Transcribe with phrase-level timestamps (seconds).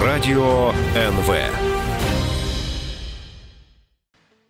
[0.00, 1.34] Радіо НВ.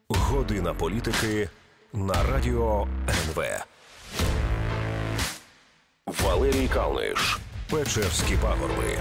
[0.08, 1.48] Година політики
[1.92, 3.44] на радіо НВ.
[6.24, 7.38] Валерій Калниш.
[7.70, 8.98] Печерські пагорби.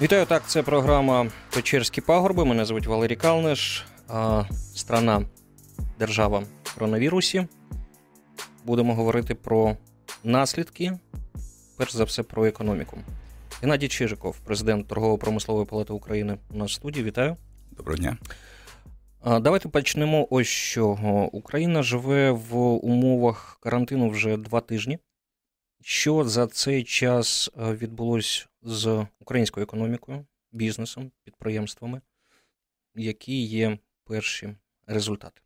[0.00, 0.42] Вітаю так.
[0.46, 2.44] Це програма Печерські пагорби.
[2.44, 3.86] Мене звуть Валерій Калниш.
[4.74, 5.22] Страна
[5.98, 6.42] держава
[6.74, 7.46] коронавірусі.
[8.64, 9.76] Будемо говорити про
[10.24, 10.98] наслідки,
[11.76, 12.98] перш за все, про економіку.
[13.61, 17.05] Геннадій Чижиков, президент торгово-промислової палати України, у нас в студії.
[17.05, 17.37] Вітаю.
[17.71, 18.17] Доброго дня.
[19.25, 21.29] Давайте почнемо ось з чого.
[21.31, 24.99] Україна живе в умовах карантину вже два тижні.
[25.81, 32.01] Що за цей час відбулось з українською економікою, бізнесом, підприємствами?
[32.95, 34.55] Які є перші
[34.87, 35.41] результаты?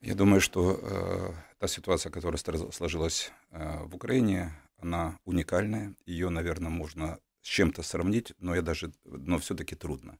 [0.00, 2.38] Я думаю, что э, та ситуация, которая
[2.72, 5.95] сложилась э, в Украине, Она уникальная.
[6.05, 10.19] Ее, наверное, можно с чем-то сравнить, но я даже, но все-таки трудно.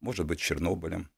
[0.00, 1.10] Может быть, с Чернобылем,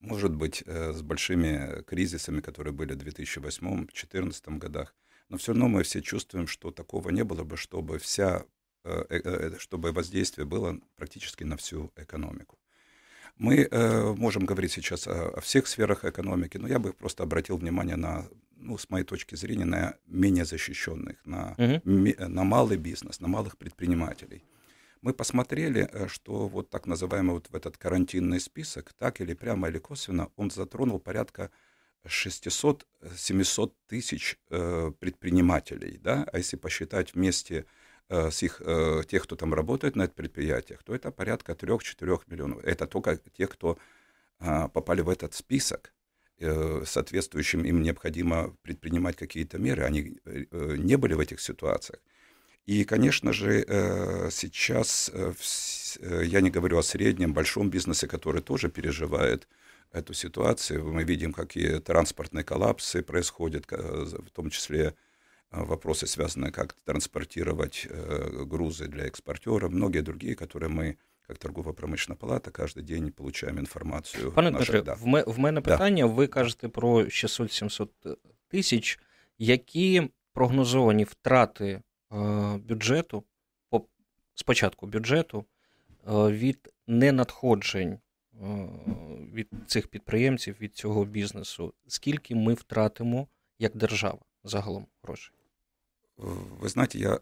[0.00, 4.94] может быть, э, с большими кризисами, которые были в 2008-2014 годах.
[5.28, 8.44] Но все равно мы все чувствуем, что такого не было бы, чтобы вся,
[8.84, 12.58] э, э, чтобы воздействие было практически на всю экономику.
[13.36, 13.68] Мы
[14.16, 18.26] можем говорить сейчас о всех сферах экономики, но я бы просто обратил внимание на,
[18.58, 23.56] ну, с моей точки зрения, на менее защищенных, на, ми, на малый бизнес, на малых
[23.56, 24.42] предпринимателей.
[25.00, 29.68] Мы посмотрели, э, что вот так называемый вот в этот карантинный список, так или прямо
[29.68, 31.50] или косвенно, он затронул порядка
[32.04, 37.64] 600-700 тысяч э, предпринимателей, да, а если посчитать вместе
[38.10, 42.22] Э, с их, э, тех, кто там работает на этих предприятиях, то это порядка 3-4
[42.26, 42.64] миллионов.
[42.64, 43.76] Это только те, кто
[44.38, 45.92] а, попали в этот список.
[46.40, 49.84] Э, соответствующим им необходимо предпринимать какие-то меры.
[49.84, 50.18] Они
[50.50, 52.00] не были в этих ситуациях.
[52.66, 53.64] И, конечно же,
[54.30, 55.10] сейчас
[56.02, 59.48] я не говорю о среднем, большом бизнесе, который тоже переживает
[59.90, 60.84] эту ситуацию.
[60.92, 64.94] Мы видим, какие транспортные коллапсы происходят, в том числе
[65.50, 70.98] Э, вопросы, связанные как транспортировать э, грузы для экспортеров, многие другие, которые мы
[71.28, 74.32] як торгово-промишна палата кожен день получаємо інформацію.
[74.32, 74.94] Пане Дмитре, да.
[74.94, 76.06] в, в мене питання.
[76.06, 76.12] Да.
[76.12, 78.16] Ви кажете про 600-700
[78.48, 78.98] тисяч.
[79.38, 81.82] Які прогнозовані втрати е,
[82.68, 83.24] бюджету
[83.70, 83.86] по
[84.34, 85.44] спочатку бюджету
[86.08, 87.98] е, від ненадходжень е,
[89.32, 91.74] від цих підприємців, від цього бізнесу?
[91.86, 93.28] Скільки ми втратимо
[93.58, 95.34] як держава загалом грошей?
[96.60, 97.20] Вы знаете, я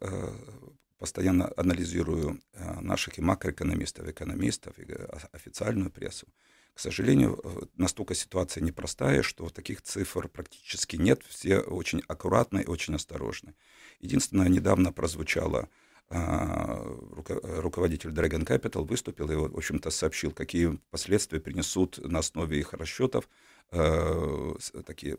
[0.98, 6.26] постоянно анализирую э, наших и макроэкономистов, экономистов, и э, официальную прессу.
[6.74, 7.42] К сожалению,
[7.76, 11.22] настолько ситуация непростая, что таких цифр практически нет.
[11.26, 13.54] Все очень аккуратны и очень осторожны.
[13.98, 15.70] Единственное, недавно прозвучало
[16.08, 23.28] руководитель Dragon Capital выступил и, в общем-то, сообщил, какие последствия принесут на основе их расчетов
[23.70, 25.16] такие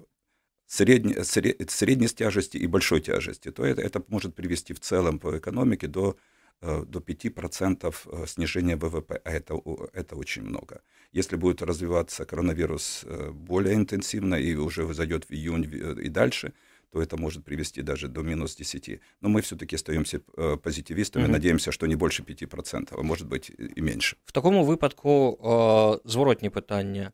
[0.67, 5.87] средней, средней тяжести и большой тяжести, то это, это может привести в целом по экономике
[5.87, 6.17] до,
[6.61, 9.55] э, до 5% э, снижения ВВП, а это,
[9.93, 10.81] это очень много.
[11.13, 15.63] Если будет развиваться коронавирус э, более интенсивно и уже зайдет в июнь
[16.05, 16.53] и дальше,
[16.89, 19.01] то это может привести даже до минус 10.
[19.21, 20.19] Но мы все-таки остаемся
[20.63, 21.31] позитивистами, mm-hmm.
[21.31, 24.15] надеемся, что не больше 5%, а может быть і менше.
[24.25, 27.11] В такому випадку зворотні питання.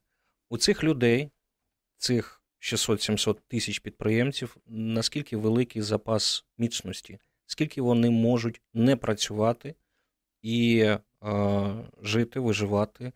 [0.50, 1.32] У цих людей,
[1.98, 9.76] цих 600-700 тисяч підприємців, наскільки великий запас міцності, скільки вони можуть не працювати
[10.42, 11.00] і е,
[12.02, 13.12] жити, виживати е,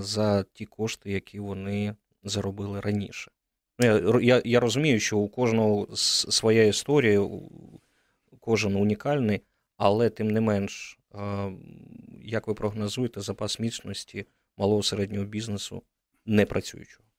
[0.00, 1.94] за ті кошти, які вони
[2.24, 3.30] заробили раніше.
[3.78, 7.28] Ну, я, я, Я розумію, що у кожного своя історія,
[8.40, 9.40] кожен унікальний,
[9.76, 11.52] але тим не менш, е,
[12.22, 15.82] як ви прогнозуєте запас міцності малого середнього бізнесу
[16.26, 17.09] не працюючого?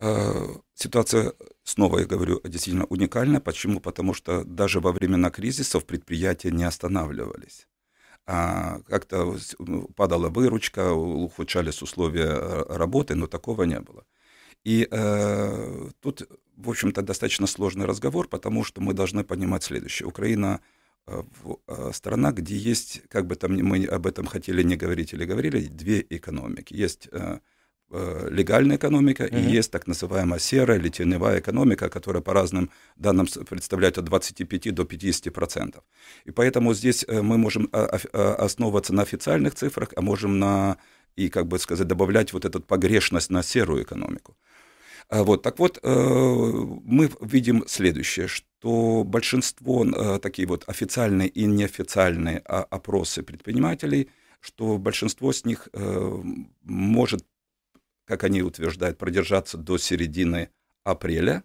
[0.00, 3.40] Э, ситуация, снова я говорю, действительно уникальна.
[3.40, 3.80] Почему?
[3.80, 7.68] Потому что даже во времена кризисов предприятия не останавливались.
[8.26, 9.36] А как-то
[9.96, 14.04] падала выручка, ухудшались условия э, работы, но такого не было.
[14.64, 20.06] И э, тут, в общем-то, достаточно сложный разговор, потому что мы должны понимать следующее.
[20.06, 20.60] Украина
[21.06, 21.22] э,
[21.66, 25.66] э страна, где есть, как бы там мы об этом хотели не говорить или говорили,
[25.66, 26.74] две экономики.
[26.74, 27.38] Есть э, Э,
[27.90, 29.40] легальная экономика, mm-hmm.
[29.40, 34.74] и есть так называемая серая или теневая экономика, которая по разным данным представляет от 25
[34.74, 35.82] до 50 процентов.
[36.24, 40.76] И поэтому здесь э, мы можем а, а, основываться на официальных цифрах, а можем на
[41.16, 44.36] и, как бы сказать, добавлять вот эту погрешность на серую экономику.
[45.08, 45.88] А вот, так вот, э,
[46.84, 48.28] мы видим следующее,
[48.60, 54.08] то большинство э, такие вот официальные и неофициальные опросы предпринимателей,
[54.40, 56.22] что большинство с них э,
[56.62, 57.24] может,
[58.10, 60.50] как они утверждают, продержаться до середины
[60.82, 61.44] апреля,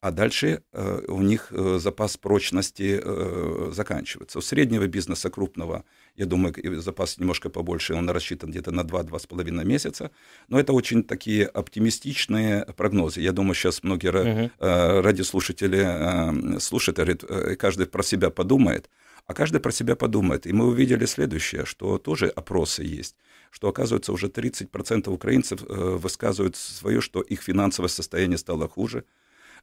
[0.00, 4.38] а дальше э, у них э, запас прочности э, заканчивается.
[4.38, 5.84] У среднего бизнеса крупного,
[6.16, 10.10] я думаю, запас немножко побольше, он рассчитан где-то на 2-2,5 месяца.
[10.48, 13.20] Но это очень такие оптимистичные прогнозы.
[13.20, 15.02] Я думаю, сейчас многие uh-huh.
[15.02, 18.88] радиослушатели э, слушают, говорят, э, каждый про себя подумает.
[19.26, 20.46] А каждый про себя подумает.
[20.46, 23.16] И мы увидели следующее, что тоже опросы есть
[23.50, 29.04] что, оказывается, уже 30% украинцев э, высказывают свое, что их финансовое состояние стало хуже,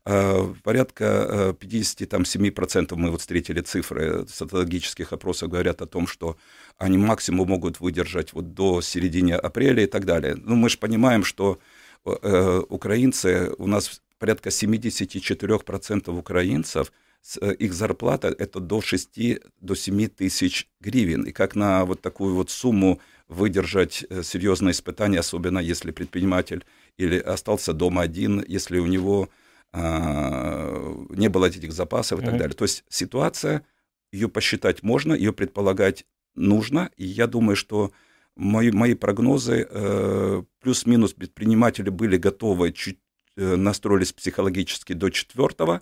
[0.10, 6.38] Э, порядка 57% э, мы вот встретили цифры социологических опросов, говорят о том, что
[6.78, 10.36] они максимум могут выдержать вот до середины апреля и так далее.
[10.36, 11.60] Ну, мы же понимаем, что
[12.06, 16.94] украинцы, у нас порядка 74% украинцев,
[17.42, 19.20] их зарплата это до 6
[19.60, 21.24] до 7 тысяч гривен.
[21.24, 26.66] И как на вот такую вот сумму выдержать серьезное испытание, особенно если предприниматель
[26.98, 29.30] или остался дома один, если у него
[29.74, 32.56] а, не было этих запасов и так далее.
[32.56, 33.66] То есть ситуация,
[34.12, 37.92] ее посчитать можно, ее предполагать нужно, и я думаю, что
[38.36, 43.00] мои, мои прогнозы э, плюс-минус предприниматели были готовы, чуть
[43.36, 45.82] э, настроились психологически до 4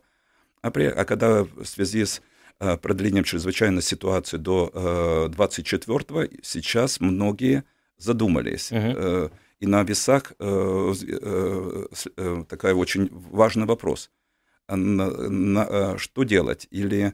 [0.62, 2.22] апреля, а когда в связи с э,
[2.58, 7.64] продлением чрезвычайной ситуации до э, 24 сейчас многие
[7.98, 8.72] задумались.
[8.72, 11.88] Uh-huh и на весах э, э,
[12.18, 14.12] э, такой очень важный вопрос.
[14.68, 16.68] На, на, что делать?
[16.72, 17.14] Или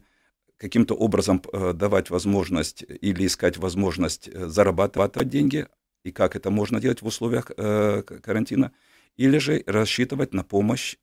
[0.57, 1.41] каким-то образом
[1.73, 5.67] давать возможность или искать возможность зарабатывать деньги,
[6.03, 8.71] и как это можно делать в условиях карантина,
[9.17, 10.97] или же рассчитывать на помощь,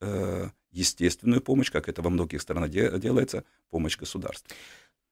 [0.73, 4.57] естественную помощь, как это во многих странах делается, помощь государства.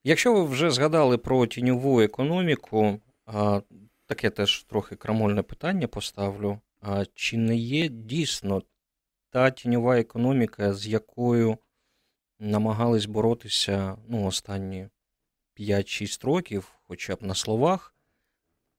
[0.03, 2.99] Якщо ви вже згадали про тіньову економіку,
[4.05, 6.59] таке теж трохи крамольне питання поставлю.
[6.81, 8.61] А Чи не є дійсно
[9.29, 11.57] та тіньова економіка, з якою
[12.39, 14.89] намагались боротися ну, останні
[15.59, 17.95] 5-6 років, хоча б на словах,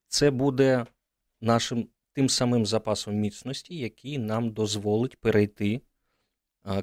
[0.08, 0.86] це буде
[1.40, 5.80] нашим тим самим запасом міцності, який нам дозволить перейти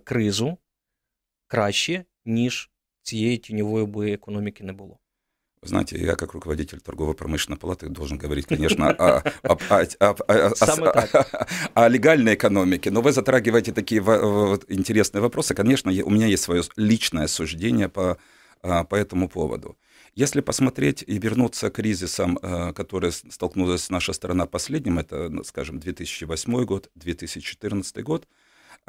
[0.05, 0.59] кризу
[1.47, 2.71] краще, ніж
[3.03, 4.99] цієї тіньової би економіки не було?
[5.63, 9.59] Знаете, я как руководитель торгово-промышленной палаты должен говорить, конечно, о, о,
[10.01, 10.17] о,
[11.75, 14.01] о, легальной экономике, но вы затрагиваете такие
[14.69, 15.55] интересные вопросы.
[15.55, 18.17] Конечно, у меня есть свое личное суждение по,
[18.63, 19.77] а, по этому поводу.
[20.15, 25.79] Если посмотреть и вернуться к кризисам, а, которые столкнулась наша страна последним, это, ну, скажем,
[25.79, 28.27] 2008 год, 2014 год, а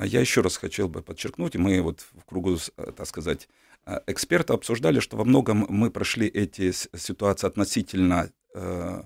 [0.04, 2.58] я еще раз хотел бы подчеркнуть, мы вот в кругу,
[2.96, 3.48] так сказать,
[3.86, 9.02] Э, эксперты обсуждали, что во многом мы прошли эти ситуации относительно э,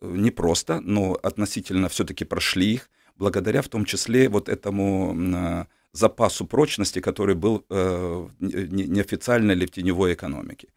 [0.00, 7.00] непросто, но относительно все-таки прошли их, благодаря в том числе вот этому э, запасу прочности,
[7.00, 10.68] который был э, неофициальной или в теневой экономике.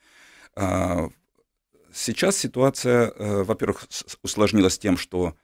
[0.56, 1.10] Э,
[1.94, 3.88] сейчас ситуация, э, во-первых,
[4.24, 5.36] усложнилась тем, что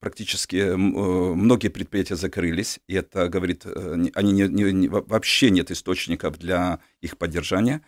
[0.00, 5.70] практически э, многие предприятия закрылись, и это говорит, э, они не, не, не, вообще нет
[5.70, 7.82] источников для их поддержания.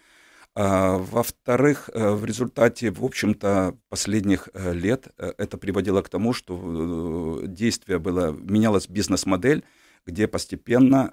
[0.54, 7.98] А, во-вторых, э, в результате, в общем-то, последних лет это приводило к тому, что действие
[7.98, 9.62] было, менялась бизнес-модель,
[10.06, 11.12] где постепенно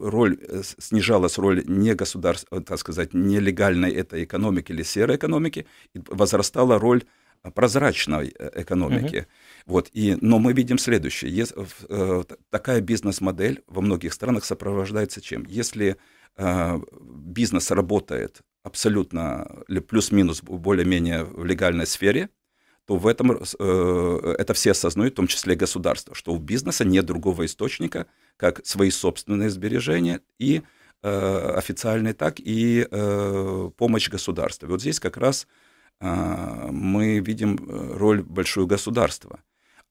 [0.00, 0.38] роль,
[0.78, 7.04] снижалась роль не государства, так сказать, нелегальной этой экономики или серой экономики, и возрастала роль
[7.54, 9.16] прозрачной экономики.
[9.16, 9.26] Uh-huh.
[9.66, 11.34] Вот, и, но мы видим следующее.
[11.34, 11.54] Есть,
[11.88, 15.44] э, такая бизнес-модель во многих странах сопровождается чем?
[15.46, 15.96] Если
[16.36, 22.28] э, бизнес работает абсолютно плюс-минус более-менее в легальной сфере,
[22.86, 27.06] то в этом э, это все осознают, в том числе государство, что у бизнеса нет
[27.06, 28.06] другого источника,
[28.36, 30.62] как свои собственные сбережения и
[31.02, 34.66] э, официальные, так и э, помощь государства.
[34.66, 35.46] Вот здесь как раз
[36.00, 39.40] э, мы видим э, роль большого государства.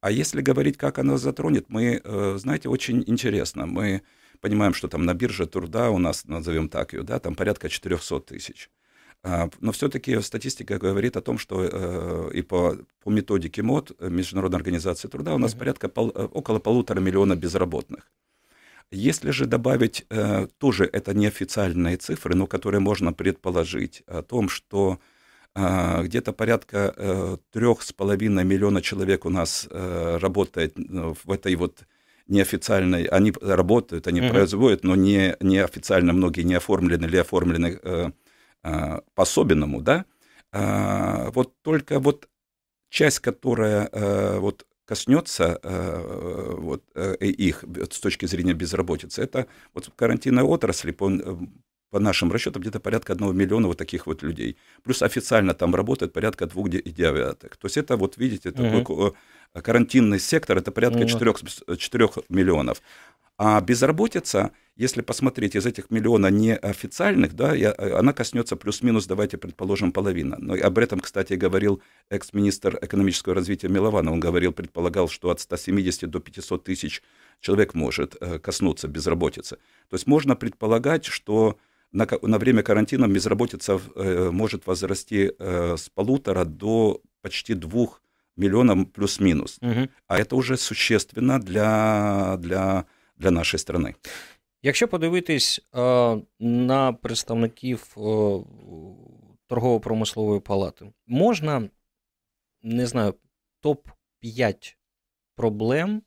[0.03, 3.65] А если говорить, как оно затронет, мы, э, знаете, очень интересно.
[3.65, 4.01] Мы
[4.41, 8.19] понимаем, что там на бирже труда у нас, назовем так ее, да, там порядка 400
[8.19, 8.69] тысяч.
[9.23, 14.09] А, но все-таки статистика говорит о том, что э, и по, по методике МОД, э,
[14.09, 15.59] Международной организации труда, у нас uh-huh.
[15.59, 18.11] порядка пол, около полутора миллиона безработных.
[18.91, 20.05] Если же добавить
[20.57, 24.99] тоже это неофициальные цифры, но которые можно предположить о том, что
[25.55, 31.55] где-то порядка э, трех с половиной миллиона человек у нас э, работает ну, в этой
[31.55, 31.85] вот
[32.27, 34.29] неофициальной, они работают, они угу.
[34.29, 38.11] производят, но не, неофициально многие не оформлены или оформлены э,
[38.63, 40.05] э, по-особенному, да,
[40.51, 42.29] э, вот только вот
[42.89, 49.91] часть, которая э, вот коснется э, вот, э, их с точки зрения безработицы, это вот
[49.95, 51.09] карантинная отрасль, по,
[51.93, 54.57] по нашим расчетам, где-то порядка одного миллиона вот таких вот людей.
[54.83, 57.55] Плюс официально там работает порядка двух девяток.
[57.55, 58.79] То есть это, вот видите, угу.
[58.79, 59.13] такой
[59.61, 61.07] карантинный сектор, это порядка угу.
[61.07, 62.81] 4, 4 миллионов.
[63.37, 69.37] А безработица, если посмотреть из этих миллиона неофициальных, да, я, э, она коснется плюс-минус, давайте
[69.37, 70.37] предположим, половина.
[70.39, 74.13] Но об этом, кстати, говорил экс-министр экономического развития Милованов.
[74.13, 77.03] Он говорил, предполагал, что от 170 до 500 тысяч
[77.39, 79.57] человек может э, коснуться безработицы.
[79.89, 81.59] То есть можно предполагать, что
[81.92, 88.02] на, на время карантина безработица э, может возрасти э, с полутора до почти двух
[88.36, 89.58] миллионов плюс-минус.
[89.60, 89.88] Угу.
[90.06, 92.84] А это уже существенно для, для
[93.18, 93.94] для нашої страни.
[94.62, 98.00] Якщо подивитись е, на представників е,
[99.46, 101.70] торгово-промислової палати, можна,
[102.62, 103.14] не знаю,
[103.62, 104.74] топ-5
[105.36, 106.02] проблем,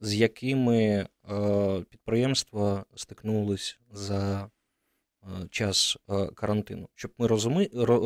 [0.00, 1.06] з якими е,
[1.90, 4.50] підприємства стикнулись за
[5.49, 5.97] час
[6.35, 7.27] карантину, щоб ми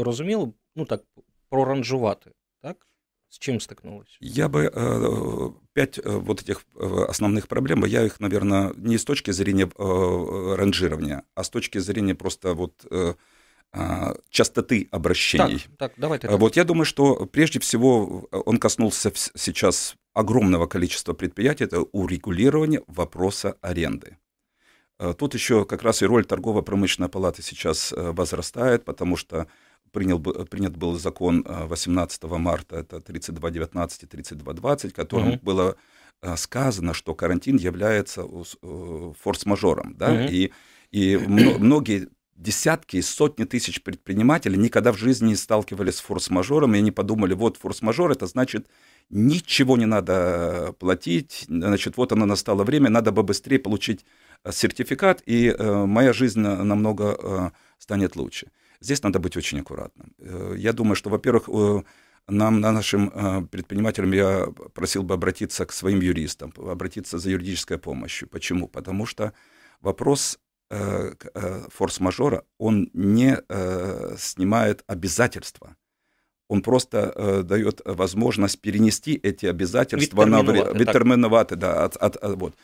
[0.03, 1.03] розуміли, ну так,
[1.49, 2.87] проранжувати, так?
[3.33, 4.17] С чем столкнулась?
[4.21, 9.03] Я бы э, пять э, вот этих э, основных проблем, я их, наверное, не с
[9.05, 9.67] точки зрения
[10.55, 12.85] ранжирования, а с точки зрения просто вот
[14.29, 15.59] частоты обращений.
[15.59, 16.37] Так, так давай ты.
[16.37, 23.55] Вот я думаю, что прежде всего он коснулся сейчас огромного количества предприятий, это урегулирование вопроса
[23.61, 24.17] аренды.
[25.17, 29.47] Тут еще как раз и роль торгово-промышленной палаты сейчас возрастает, потому что
[29.93, 35.39] принял, принят был закон 18 э, марта, это 3219 и 3220, которым угу.
[35.41, 35.75] было
[36.21, 40.23] э, сказано, что карантин является э, форс-мажором, да, угу.
[40.29, 40.51] и,
[40.91, 46.79] и многие десятки и сотни тысяч предпринимателей никогда в жизни не сталкивались с форс-мажором, и
[46.79, 48.67] они подумали, вот форс-мажор, это значит,
[49.11, 54.03] ничего не надо платить, значит, вот оно настало время, надо бы быстрее получить
[54.51, 58.47] сертификат, и э, моя жизнь намного э, станет лучше.
[58.81, 60.13] Здесь надо быть очень аккуратным.
[60.19, 61.49] Э, я думаю, что, во-первых,
[62.27, 68.29] нам, на нашим предпринимателям, я просил бы обратиться к своим юристам, обратиться за юридической помощью.
[68.29, 68.67] Почему?
[68.67, 69.33] Потому что
[69.81, 73.37] вопрос форс-мажора, он не
[74.17, 75.75] снимает обязательства.
[76.47, 80.71] Он просто дает возможность перенести эти обязательства на время.
[80.71, 81.83] Витерминоваты, да.
[81.83, 82.55] От, от, от, вот.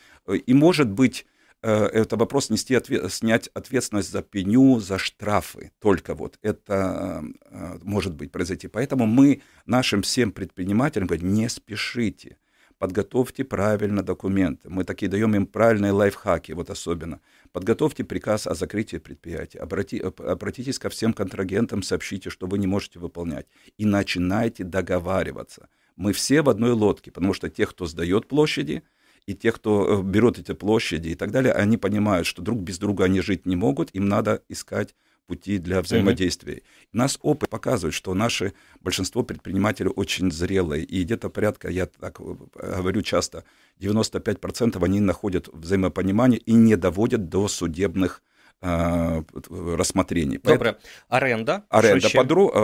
[0.48, 1.26] И может быть
[1.68, 5.72] это вопрос нести ответ, снять ответственность за пеню, за штрафы.
[5.80, 8.68] Только вот это э, может быть произойти.
[8.68, 12.38] Поэтому мы нашим всем предпринимателям говорим, не спешите,
[12.78, 14.70] подготовьте правильно документы.
[14.70, 17.20] Мы такие даем им правильные лайфхаки, вот особенно.
[17.52, 23.00] Подготовьте приказ о закрытии предприятия, обрати, обратитесь ко всем контрагентам, сообщите, что вы не можете
[23.00, 23.48] выполнять.
[23.78, 25.68] И начинайте договариваться.
[25.98, 28.82] Мы все в одной лодке, потому что тех, кто сдает площади–
[29.26, 32.78] и те, кто э, берет эти площади и так далее, они понимают, что друг без
[32.80, 34.96] друга они жить не могут, им надо искать
[35.30, 36.56] пути для взаимодействия.
[36.56, 36.90] Mm-hmm.
[36.94, 42.36] Нас опыт показывает, что наши большинство предпринимателей очень зрелые, и где-то порядка, я так э,
[42.78, 43.44] говорю часто,
[43.80, 48.24] 95% они находят взаимопонимание и не доводят до судебных
[48.62, 50.40] э, рассмотрений.
[50.40, 50.78] Добре.
[51.08, 51.64] Аренда.
[51.70, 52.08] Аренда.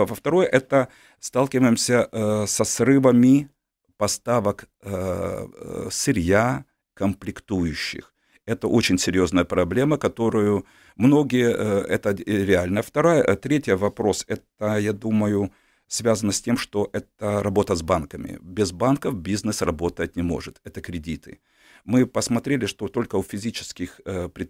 [0.06, 0.88] Во второе, это
[1.20, 3.48] сталкиваемся э, со срывами
[3.96, 8.12] поставок э, э, сырья, комплектующих.
[8.46, 10.64] Это очень серьезная проблема, которую
[10.96, 12.82] многие, э, это реально.
[12.82, 15.50] Вторая, э, третий вопрос, это, я думаю,
[15.88, 18.38] связано с тем, что это работа с банками.
[18.40, 21.40] Без банков бизнес работать не может, это кредиты.
[21.84, 24.00] Мы посмотрели, что только у физических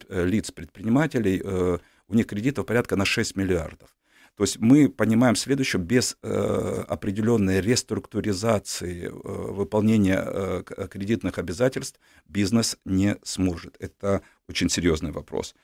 [0.08, 1.42] лиц, предпринимателей,
[2.08, 3.95] у них кредитов порядка на 6 миллиардов.
[4.36, 12.76] То есть мы понимаем следующее, без э, определенной реструктуризации, э, выполнения э, кредитных обязательств бизнес
[12.84, 13.76] не сможет.
[13.80, 15.54] Это очень серьезный вопрос.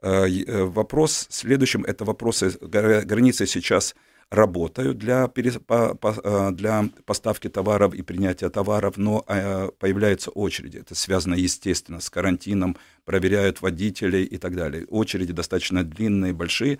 [0.00, 3.94] Э, э вопрос следующим, это вопросы, границы сейчас
[4.32, 10.78] работают для, э, для поставки товаров и принятия товаров, но э, появляются очереди.
[10.78, 14.86] Это связано, естественно, с карантином, проверяют водителей и так далее.
[14.86, 16.78] Очереди достаточно длинные, большие.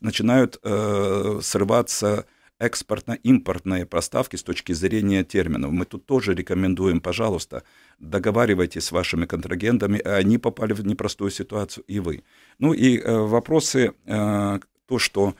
[0.00, 2.26] Начинают э, срываться
[2.58, 5.70] экспортно-импортные поставки с точки зрения терминов.
[5.70, 7.62] Мы тут тоже рекомендуем, пожалуйста,
[8.00, 12.24] договаривайтесь с вашими контрагентами, они попали в непростую ситуацию, и вы.
[12.58, 15.36] Ну и э, вопросы, э, то, что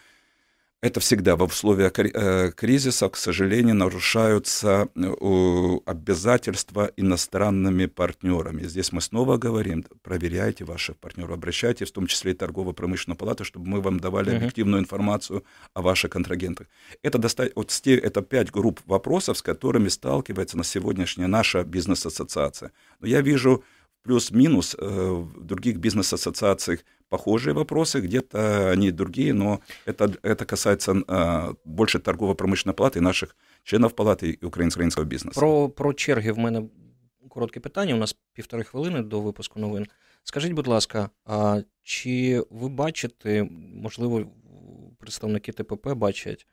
[0.80, 8.62] это всегда в условиях э, кризиса, к сожалению, нарушаются э, обязательства иностранными партнерами.
[8.62, 13.66] Здесь мы снова говорим, проверяйте ваших партнеров, обращайтесь, в том числе и торгово-промышленную палату, чтобы
[13.66, 15.44] мы вам давали объективную информацию
[15.74, 16.68] о ваших контрагентах.
[17.02, 17.50] Это, доста...
[17.56, 22.70] вот это пять групп вопросов, с которыми сталкивается на сегодняшняя наша бизнес-ассоциация.
[23.00, 23.64] Но я вижу
[24.07, 31.53] плюс-минус э, в других бизнес-ассоциациях похожие вопросы, где-то они другие, но это, это касается э,
[31.65, 35.39] больше торгово-промышленной палаты и наших членів палати і українського бізнесу.
[35.39, 36.63] Про, про черги в мене
[37.33, 37.95] коротке питання.
[37.95, 39.87] У нас півтори хвилини до випуску новин.
[40.23, 43.43] Скажіть, будь ласка, а чи ви бачите,
[43.75, 44.25] можливо,
[44.97, 46.47] представники ТПП бачать,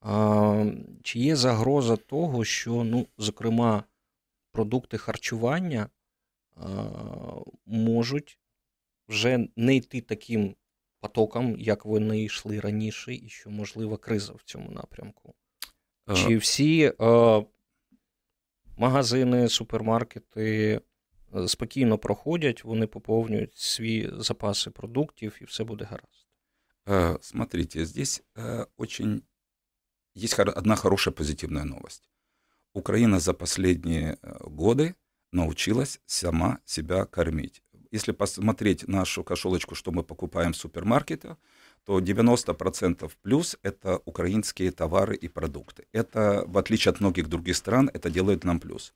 [0.00, 0.64] а,
[1.02, 3.84] чи є загроза того, що, ну, зокрема,
[4.52, 5.93] продукти харчування а,
[7.65, 8.39] можуть
[9.07, 10.55] вже не йти таким
[10.99, 15.33] потоком, як вони йшли раніше, і що можлива криза в цьому напрямку.
[16.15, 17.45] Чи всі е,
[18.77, 20.81] магазини, супермаркети
[21.47, 26.27] спокійно проходять, вони поповнюють свої запаси продуктів, і все буде гаразд?
[27.21, 28.23] Смотрите, здесь
[28.77, 29.23] очень
[30.15, 32.09] есть одна хорошая позитивная новость.
[32.73, 34.95] Украина за последние годы
[35.35, 37.61] научилась сама себя кормить
[37.95, 41.37] если посмотреть нашу кошелочку, что мы покупаем в супермаркете,
[41.85, 45.85] то 90% плюс это украинские товары и продукты.
[45.93, 48.93] Это, в отличие от многих других стран, это делает нам плюс.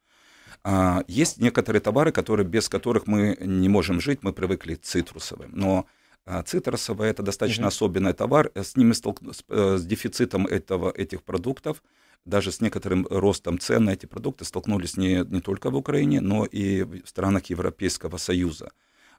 [0.63, 5.51] А, есть некоторые товары, которые, без которых мы не можем жить, мы привыкли к цитрусовым.
[5.53, 5.85] Но
[6.25, 7.69] а, цитрусовые это достаточно угу.
[7.69, 9.21] особенный товар, с ними столк...
[9.21, 11.81] с, э, с дефицитом этого, этих продуктов
[12.24, 16.46] даже с некоторым ростом цен на эти продукты столкнулись не, не только в Украине, но
[16.46, 18.70] и в странах Европейского Союза.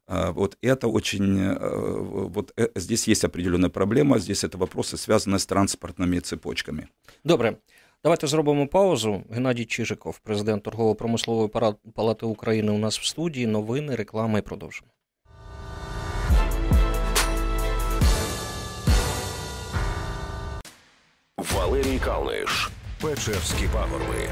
[0.07, 1.97] Вот это очень, э,
[2.29, 6.89] вот э, здесь есть определенная проблема, здесь это вопросы, связанные с транспортными цепочками.
[7.23, 7.57] Добре.
[8.03, 9.23] Давайте зробимо паузу.
[9.29, 11.49] Геннадій Чижиков, президент торгово-промислової
[11.95, 13.47] палати України, у нас в студії.
[13.47, 14.91] Новини, реклама і продовжимо.
[21.37, 22.69] Валерій Калниш,
[23.00, 24.28] Печерські пагорби.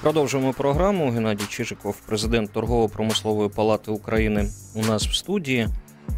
[0.00, 1.10] Продовжуємо програму.
[1.10, 5.68] Геннадій Чижиков, президент торгово-промислової палати України, у нас в студії.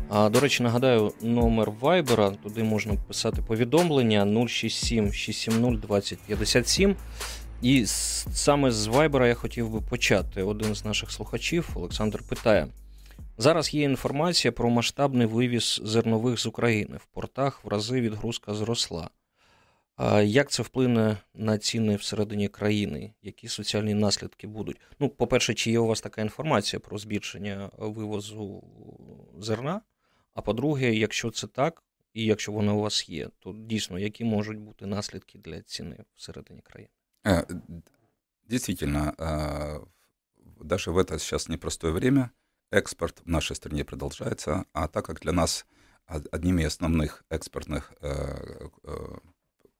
[0.08, 6.96] А, До речі, нагадаю, номер Вайбера, туди можна писати повідомлення 067 670 2057.
[7.62, 10.42] І саме з Вайбера я хотів би почати.
[10.42, 12.66] Один з наших слухачів, Олександр, питає:
[13.38, 16.96] зараз є інформація про масштабний вивіз зернових з України.
[16.96, 19.08] В портах в рази відгрузка зросла.
[20.23, 23.13] Як це вплине на ціни всередині країни?
[23.21, 24.77] Які соціальні наслідки будуть?
[24.99, 28.63] Ну, по-перше, чи є у вас така інформація про збільшення вивозу
[29.39, 29.81] зерна?
[30.33, 34.57] А по-друге, якщо це так, і якщо вона у вас є, то дійсно які можуть
[34.57, 36.93] бути наслідки для ціни всередині країни?
[38.49, 39.13] Действительно,
[40.61, 42.29] даже в это сейчас непростое время
[42.71, 45.65] экспорт в нашей стране продолжается, а так как для нас
[46.31, 47.93] одними из основных экспортных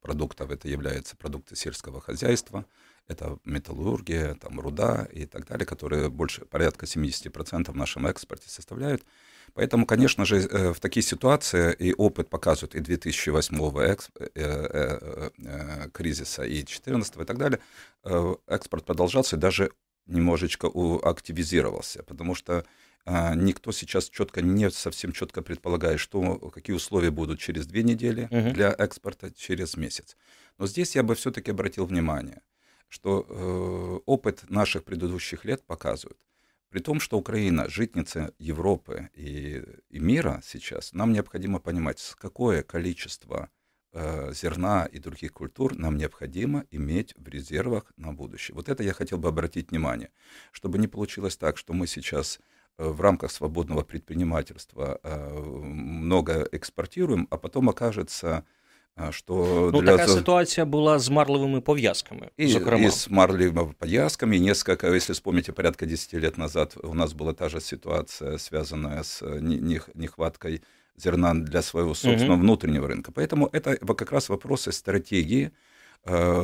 [0.05, 2.65] продуктов это являются продукты сельского хозяйства,
[3.07, 9.03] это металлургия, там, руда и так далее, которые больше порядка 70% в нашем экспорте составляют.
[9.55, 15.29] Поэтому, конечно же, э, в такие ситуации и опыт показывает и 2008 эксп, э, э,
[15.37, 17.59] э, кризиса, и 2014 и так далее,
[18.03, 19.71] э, экспорт продолжался и даже
[20.05, 20.67] немножечко
[21.03, 22.63] активизировался, потому что
[23.05, 28.51] никто сейчас четко, не совсем четко предполагает, что, какие условия будут через две недели угу.
[28.51, 30.17] для экспорта, через месяц.
[30.57, 32.41] Но здесь я бы все-таки обратил внимание,
[32.87, 36.17] что э, опыт наших предыдущих лет показывает,
[36.69, 43.49] при том, что Украина житница Европы и, и мира сейчас, нам необходимо понимать, какое количество
[43.93, 48.55] э, зерна и других культур нам необходимо иметь в резервах на будущее.
[48.55, 50.11] Вот это я хотел бы обратить внимание,
[50.51, 52.39] чтобы не получилось так, что мы сейчас
[52.77, 58.43] в рамках свободного предпринимательства э, много экспортируем, а потом окажется,
[58.97, 59.97] э, что ну, для...
[59.97, 62.29] така ситуація була з марлевими пов'язками.
[62.37, 64.37] И, и с марлевыми пов'язками.
[64.37, 69.21] Несколько, если вспомните, порядка 10 лет назад у нас была та же ситуация, связанная с
[69.95, 70.61] нехваткой
[70.97, 72.41] зерна для своего собственного угу.
[72.41, 73.11] внутреннего рынка.
[73.11, 75.51] Поэтому это как раз вопросы стратегии.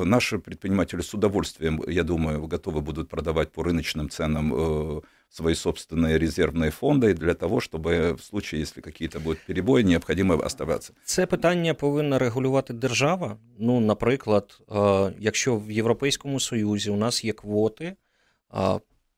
[0.04, 6.70] Наши предприниматели с удовольствием, я думаю, готовы будут продавать по рыночным ценам свои собственные резервные
[6.70, 10.92] фонды для того, чтобы в случае, если какие-то будут перебої, необхідно оставатися.
[11.04, 13.36] Це питання повинна регулювати держава.
[13.58, 14.60] Ну, наприклад,
[15.18, 17.96] якщо в Європейському Союзі у нас є квоти,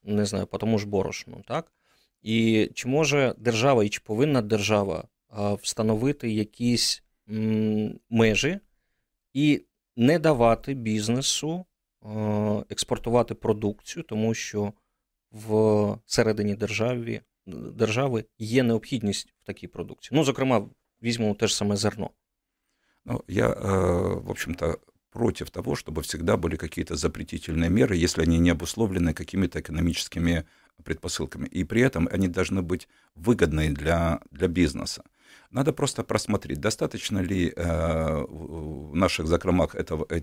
[0.04, 1.72] не знаю, по тому ж борошну, так?
[2.22, 5.04] І чи може держава і чи повинна держава
[5.62, 7.02] встановити якісь
[8.10, 8.58] межі
[9.34, 9.64] і
[9.96, 11.64] не давати бізнесу
[12.70, 14.72] експортувати продукцію, тому що
[15.32, 20.18] в середині держави, держави є необхідність в такій продукції.
[20.18, 20.68] Ну, зокрема,
[21.02, 22.10] візьмемо те ж саме зерно.
[23.04, 23.48] Ну, я,
[24.24, 24.78] в общем-то,
[25.10, 30.44] против того, чтобы всегда были какие-то запретительные меры, если они не обусловлены какими-то экономическими
[30.84, 31.46] предпосылками.
[31.46, 35.02] И при этом они должны быть выгодны для, для бизнеса.
[35.53, 40.21] Надо просто просмотреть, достаточно ли э, в наших закромах этого, э,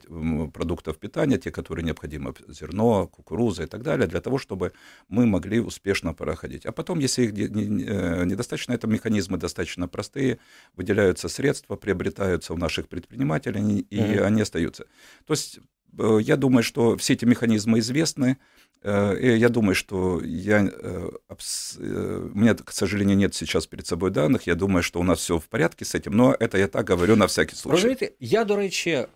[0.53, 4.73] продуктов питания, те, которые необходимы, зерно, кукуруза и так далее, для того, чтобы
[5.09, 6.67] мы могли успешно проходить.
[6.67, 10.41] А потом, если их э, недостаточно, это механизмы достаточно простые,
[10.75, 14.23] выделяются средства, приобретаются у наших предпринимателей, и mm-hmm.
[14.23, 14.85] они остаются.
[15.27, 15.61] То есть
[15.97, 18.37] э, я думаю, что все эти механизмы известны,
[18.86, 24.12] Э, я думаю, что я, э, э, у меня, к сожалению, нет сейчас перед собой
[24.12, 24.48] данных.
[24.48, 27.16] Я думаю, что у нас все в порядке з цим, но это я так говорю
[27.16, 27.76] на всякий случай.
[27.76, 29.08] Розумієте, я, до речі,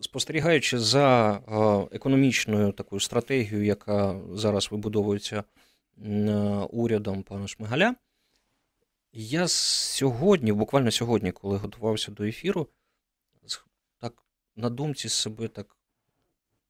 [0.00, 1.40] спостерігаючи за
[1.92, 5.44] економічною такою стратегією, яка зараз вибудовується
[6.70, 7.94] урядом пана Шмигаля,
[9.12, 12.68] я сьогодні, буквально сьогодні, коли готувався до ефіру,
[13.98, 14.24] так
[14.56, 15.76] на думці себе так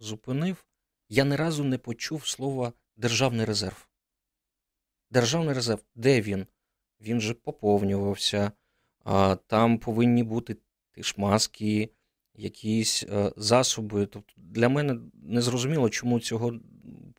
[0.01, 0.65] зупинив
[1.10, 3.88] я ні разу не почув слова державний резерв.
[5.12, 6.46] Державний резерв, де він?
[7.02, 8.52] Він же поповнювався,
[9.04, 10.58] а, там повинні бути
[10.92, 11.90] тишмаски,
[12.36, 14.06] якісь е, засоби.
[14.06, 16.54] Тобто Для мене не зрозуміло, чому цього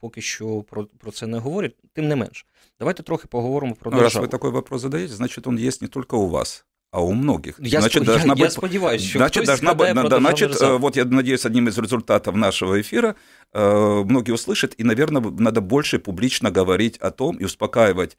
[0.00, 1.76] поки що про про це не говорять.
[1.92, 2.46] Тим не менш,
[2.78, 4.24] давайте трохи поговоримо про ну, державу.
[4.24, 7.55] Раз ви такий вопрос задаєте, значить він є не тільки у вас а у многих.
[7.59, 8.05] Я, значит, сп...
[8.05, 8.43] должна я, быть...
[8.43, 12.79] я сподіваюся, що значит, должна быть, да, значит, вот я надеюсь, одним из результатов нашего
[12.79, 13.15] эфира
[13.51, 18.17] э, многие услышат, и, наверное, надо больше публично говорить о том и успокаивать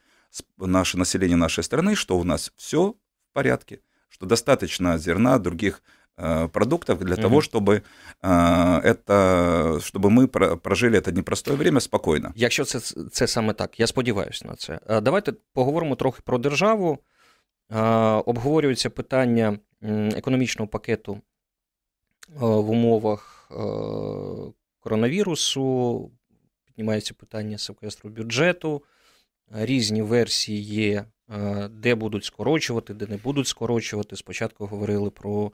[0.59, 2.95] наше население нашей страны, что у нас все в
[3.33, 3.79] порядке,
[4.09, 5.81] что достаточно зерна, других
[6.17, 7.23] э, продуктов для mm-hmm.
[7.23, 7.83] того, чтобы
[8.23, 12.33] э, это, чтобы ми прожили это непростое время спокійно.
[12.35, 12.81] Якщо це,
[13.13, 14.81] це саме так, я сподіваюся на це.
[15.03, 16.99] Давайте поговоримо трохи про державу.
[18.26, 19.60] Обговорюється питання
[20.16, 21.22] економічного пакету
[22.36, 23.52] в умовах
[24.80, 26.12] коронавірусу,
[26.66, 28.84] піднімається питання секвестру бюджету,
[29.52, 31.06] різні версії є,
[31.72, 34.16] де будуть скорочувати, де не будуть скорочувати.
[34.16, 35.52] Спочатку говорили про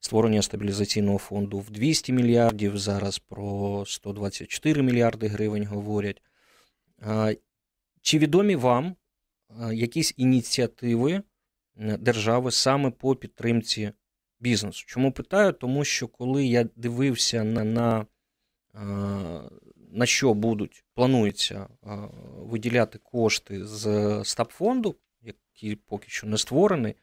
[0.00, 6.22] створення стабілізаційного фонду в 200 мільярдів, зараз про 124 мільярди гривень говорять.
[8.02, 8.96] Чи відомі вам
[9.72, 11.22] якісь ініціативи?
[11.76, 13.92] Держави саме по підтримці
[14.40, 14.84] бізнесу.
[14.86, 15.52] Чому питаю?
[15.52, 18.06] Тому що коли я дивився на на,
[19.92, 21.68] на що будуть, планується
[22.36, 26.94] виділяти кошти з стабфонду, який поки що не створений,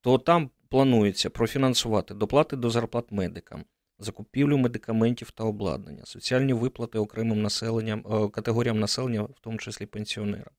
[0.00, 3.64] то там планується профінансувати доплати до зарплат медикам.
[3.98, 10.54] Закупівлю медикаментів та обладнання, соціальні виплати окремим населенням категоріям населення, в тому числі пенсіонерам,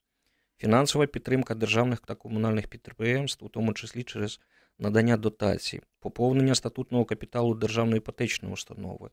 [0.58, 4.40] фінансова підтримка державних та комунальних підприємств, у тому числі через
[4.80, 9.10] надання дотацій, поповнення статутного капіталу державної іпотечної установи,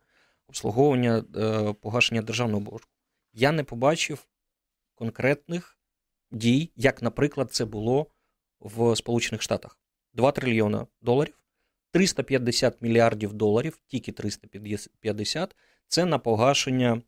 [0.48, 2.86] обслуговування е, погашення державного боргу.
[3.32, 4.26] Я не побачив
[4.94, 5.78] конкретних
[6.30, 8.06] дій, як, наприклад, це було
[8.60, 9.78] в Сполучених Штатах:
[10.14, 11.38] 2 трильйона доларів,
[11.90, 15.56] 350 мільярдів доларів, тільки 350
[15.88, 17.02] це на погашення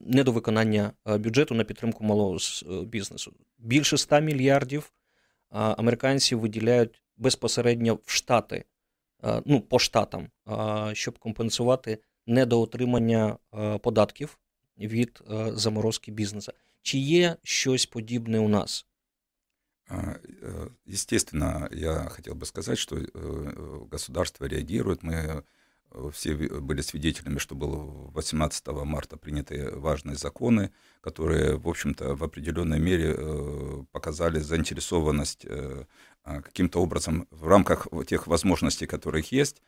[0.00, 3.32] недовиконання бюджету на підтримку малого е, бізнесу.
[3.58, 4.92] Більше 100 мільярдів
[5.50, 8.64] американці виділяють безпосередньо в штати,
[9.44, 10.28] ну по штатам,
[10.92, 13.36] щоб компенсувати недоотримання
[13.82, 14.38] податків
[14.78, 16.52] від заморозки бізнесу.
[16.82, 18.86] Чи є щось подібне у нас?
[19.90, 20.20] Е,
[20.86, 25.02] естественно, я хотел бы сказать, что э, государство реагирует.
[25.02, 25.42] Мы
[26.13, 27.75] все были свидетелями, что было
[28.11, 30.71] 18 марта приняты важные законы,
[31.01, 35.85] которые, в общем-то, в определенной мере э, показали заинтересованность э,
[36.23, 39.63] а, каким-то образом в рамках тех возможностей, которых есть,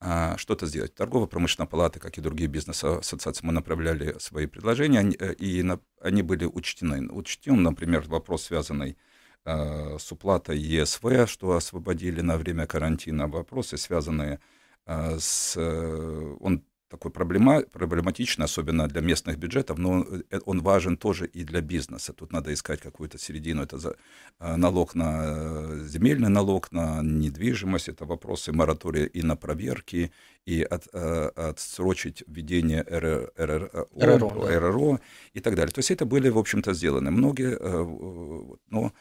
[0.00, 0.94] а, что-то сделать.
[0.94, 5.64] Торгово-промышленная палата, как и другие бизнес-ассоциации, мы направляли свои предложения, э, и
[6.00, 7.08] они были учтены.
[7.10, 8.96] Учтен, например, вопрос, связанный
[9.44, 16.64] с уплатой ЕСВ, что освободили на время карантина, вопросы, связанные с а, с, э, он
[16.88, 21.60] такой проблема, проблематичный, особенно для местных бюджетов, но он, э, он важен тоже и для
[21.62, 22.12] бизнеса.
[22.12, 23.62] Тут надо искать какую-то середину.
[23.62, 23.96] Это за,
[24.38, 30.12] а, налог на э, земельный налог, на недвижимость, это вопросы моратория и на проверки,
[30.44, 33.86] и от, отсрочить введение РРО, РРО,
[34.58, 35.00] РРО
[35.32, 35.72] и так далее.
[35.72, 37.56] То есть это были, в общем-то, сделаны многие,
[38.70, 38.92] но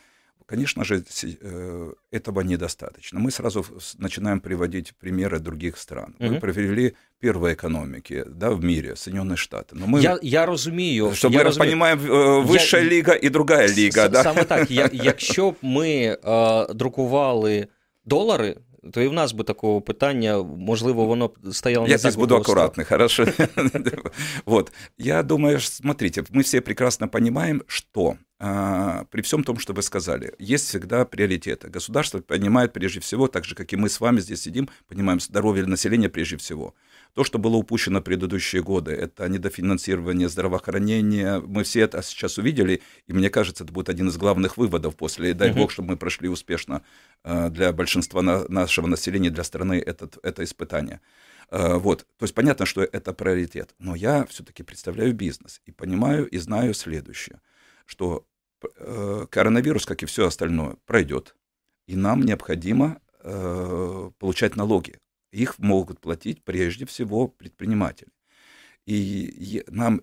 [0.50, 3.20] конечно же, э, этого недостаточно.
[3.20, 3.64] Мы сразу
[3.98, 6.14] начинаем приводить примеры других стран.
[6.18, 9.74] Мы привели первые экономики да, в мире, Соединенные Штаты.
[9.74, 11.06] Но мы, я, я розумію.
[11.06, 11.70] Чтобы я мы розумію.
[11.70, 11.98] понимаем,
[12.46, 14.08] высшая я, лига и другая лига.
[14.08, 14.22] Да?
[14.22, 17.66] Саме так, я, якщо б ми е, друкували
[18.04, 18.56] долари,
[18.92, 22.84] то і в нас би такого питання, можливо, воно стояло не Я здесь буду аккуратный,
[22.84, 23.26] хорошо.
[24.46, 24.72] вот.
[24.98, 30.33] Я думаю, смотрите, мы все прекрасно понимаем, что а, при всем том, что вы сказали,
[30.39, 31.69] есть всегда приоритеты.
[31.69, 35.67] Государство понимает прежде всего, так же, как и мы с вами здесь сидим, понимаем здоровье
[35.67, 36.73] населения прежде всего.
[37.13, 41.39] То, что было упущено в предыдущие годы, это недофинансирование здравоохранения.
[41.39, 45.35] Мы все это сейчас увидели, и мне кажется, это будет один из главных выводов после,
[45.35, 46.81] дай бог, чтобы мы прошли успешно
[47.23, 50.99] а, для большинства нашего населения, для страны этот, это испытание.
[51.51, 56.27] А, вот, то есть понятно, что это приоритет, но я все-таки представляю бизнес и понимаю
[56.27, 57.39] и знаю следующее,
[57.85, 58.25] что
[59.29, 61.35] коронавирус, как и все остальное, пройдет,
[61.87, 64.97] и нам необходимо э, получать налоги.
[65.31, 68.11] Их могут платить прежде всего предприниматели.
[68.85, 70.01] И нам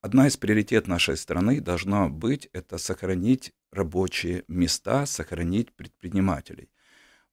[0.00, 6.70] одна из приоритет нашей страны должна быть это сохранить рабочие места, сохранить предпринимателей.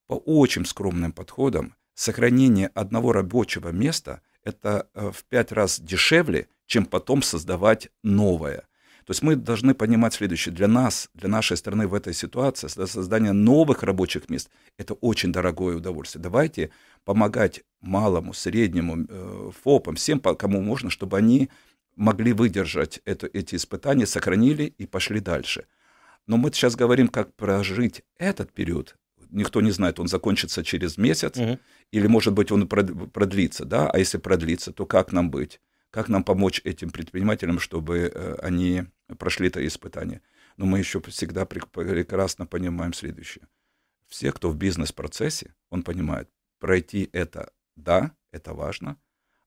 [0.07, 6.85] По очень скромным подходам сохранение одного рабочего места это э, в пять раз дешевле, чем
[6.85, 8.67] потом создавать новое.
[9.05, 10.53] То есть мы должны понимать следующее.
[10.53, 15.75] Для нас, для нашей страны в этой ситуации создание новых рабочих мест– это очень дорогое
[15.75, 16.21] удовольствие.
[16.21, 16.69] Давайте
[17.03, 21.49] помогать малому, среднему, э, ФОПам, всем, кому можно, чтобы они
[21.95, 25.65] могли выдержать это, эти испытания, сохранили и пошли дальше.
[26.25, 28.95] Но мы сейчас говорим, как прожить этот период.
[29.29, 31.59] Никто не знает, он закончится через месяц, угу.
[31.91, 35.59] или, может быть, он продлится, да, а если продлится, то как нам быть?
[35.93, 38.85] Как нам помочь этим предпринимателям, чтобы э, они
[39.19, 40.21] прошли это испытание?
[40.57, 43.47] Но мы еще всегда прекрасно понимаем следующее.
[44.07, 48.97] Все, кто в бизнес-процессе, он понимает, пройти это, да, это важно,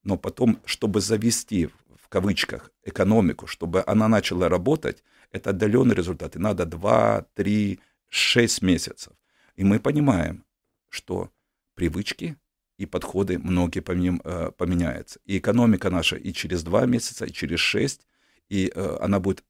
[0.04, 1.68] но потом, чтобы завести,
[2.00, 6.36] в кавычках, экономику, чтобы она начала работать, это отдаленный результат.
[6.36, 9.12] И надо 2, 3, 6 месяцев.
[9.56, 10.44] И мы понимаем,
[10.90, 11.32] что
[11.74, 12.36] привычки
[12.81, 15.19] и подходы многие э, поменяются.
[15.25, 18.07] И экономика наша и через два месяца, и через шесть,
[18.49, 19.43] и э, она будет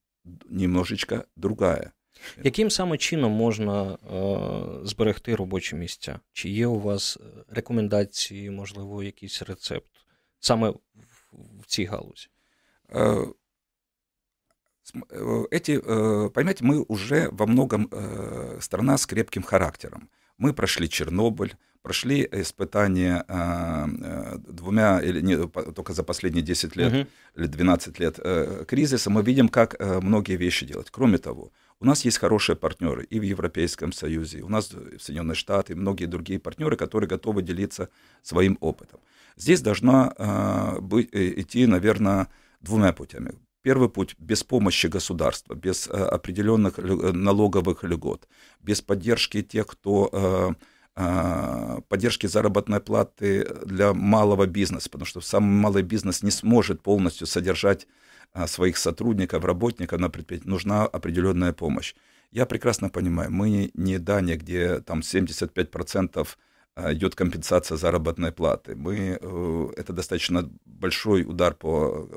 [0.49, 1.93] немножечко другая.
[2.43, 6.19] Яким саме чином можна е, зберегти робочі місця?
[6.33, 7.17] Чи є у вас
[7.49, 9.91] рекомендації, можливо, якийсь рецепт
[10.39, 10.79] саме в,
[11.61, 12.27] в цій галузі?
[15.51, 15.79] Эти,
[16.29, 17.89] понимаете, мы уже во многом
[18.59, 20.09] страна с крепким характером.
[20.38, 26.92] Мы прошли Чернобыль, прошли испытания э, э, двумя, или не, только за последние 10 лет
[26.92, 27.06] угу.
[27.36, 30.88] или 12 лет э, кризиса, мы видим, как э, многие вещи делать.
[30.90, 35.36] Кроме того, у нас есть хорошие партнеры и в Европейском Союзе, у нас в Соединенные
[35.36, 37.88] Штаты, и многие другие партнеры, которые готовы делиться
[38.22, 38.98] своим опытом.
[39.36, 42.26] Здесь должна э, быть, идти, наверное,
[42.60, 43.34] двумя путями.
[43.66, 48.28] Первый путь без помощи государства, без э, определенных э, налоговых льгот,
[48.60, 50.56] без поддержки тех, кто
[50.94, 57.26] э, поддержки заработной платы для малого бизнеса, потому что самый малый бизнес не сможет полностью
[57.26, 57.88] содержать
[58.46, 60.48] своих сотрудников, работников на предприятии.
[60.48, 61.96] Нужна определенная помощь.
[62.30, 66.24] Я прекрасно понимаю, мы не Дания, где там 75% а,
[66.76, 68.74] идет компенсация заработной платы.
[68.76, 72.08] Мы, э, это достаточно большой удар по,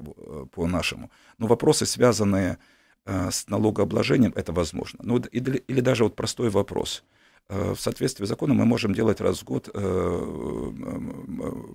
[0.52, 1.10] по нашему.
[1.38, 2.58] Но вопросы, связанные
[3.06, 5.00] с налогообложением, это возможно.
[5.02, 7.04] Ну, или, или даже вот простой вопрос–
[7.50, 10.72] Э, в соответствии с законом мы можем делать раз в год э,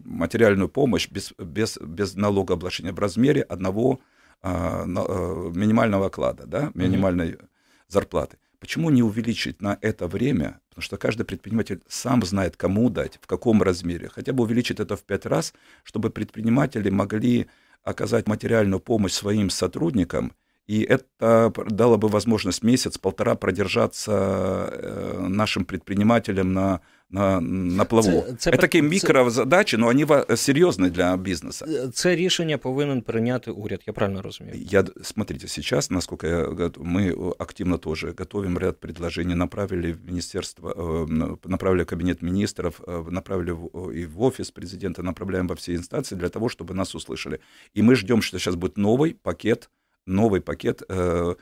[0.04, 4.00] материальную помощь без, без, без налогообложения в размере одного
[4.40, 7.48] а, э, минимального оклада, да, минимальной mm-hmm.
[7.88, 8.38] зарплаты.
[8.64, 10.58] Почему не увеличить на это время?
[10.70, 14.08] Потому что каждый предприниматель сам знает, кому дать, в каком размере.
[14.08, 17.48] Хотя бы увеличить это в пять раз, чтобы предприниматели могли
[17.82, 20.32] оказать материальную помощь своим сотрудникам
[20.66, 26.80] и это дало бы возможность месяц-полтора продержаться э, нашим предпринимателям на
[27.13, 28.23] на, на плаву.
[28.27, 31.65] Це, це, це такі мікрозадачі, але вони серйозні для бізнесу.
[31.93, 34.55] Це рішення повинен прийняти уряд, я правильно розумію?
[34.57, 36.45] Я, смотрите, сейчас, насколько я,
[36.77, 43.11] мы активно тоже готовим ряд предложений, направили в министерство, э, направили в кабинет министров, э,
[43.11, 43.51] направили
[43.95, 47.39] и в офис президента, направляем во все инстанции для того, чтобы нас услышали.
[47.77, 49.69] И мы ждем, что сейчас будет новый пакет
[50.09, 51.35] новый пакет э, э,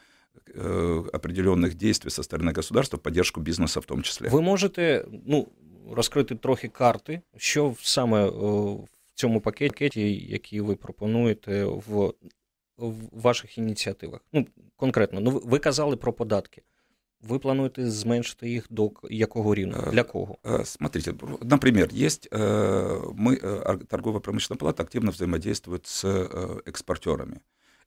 [1.14, 4.28] определенных действий со стороны государства в поддержку бізнесу в тому числі.
[4.28, 5.48] Ви можете ну,
[5.92, 12.14] розкрити трохи карти, що саме в цьому пакеті, який ви пропонуєте в
[12.78, 14.22] в ваших ініціативах?
[14.34, 16.62] Ну, конкретно, ну ви казали про податки.
[17.22, 19.90] ви плануєте зменшити їх до якого рівня?
[19.92, 20.38] Для кого?
[20.64, 23.38] Смотрите, например, есть мы,
[23.88, 26.06] торгово-промышленная палата активно взаимодействует с
[26.66, 27.40] экспортерами.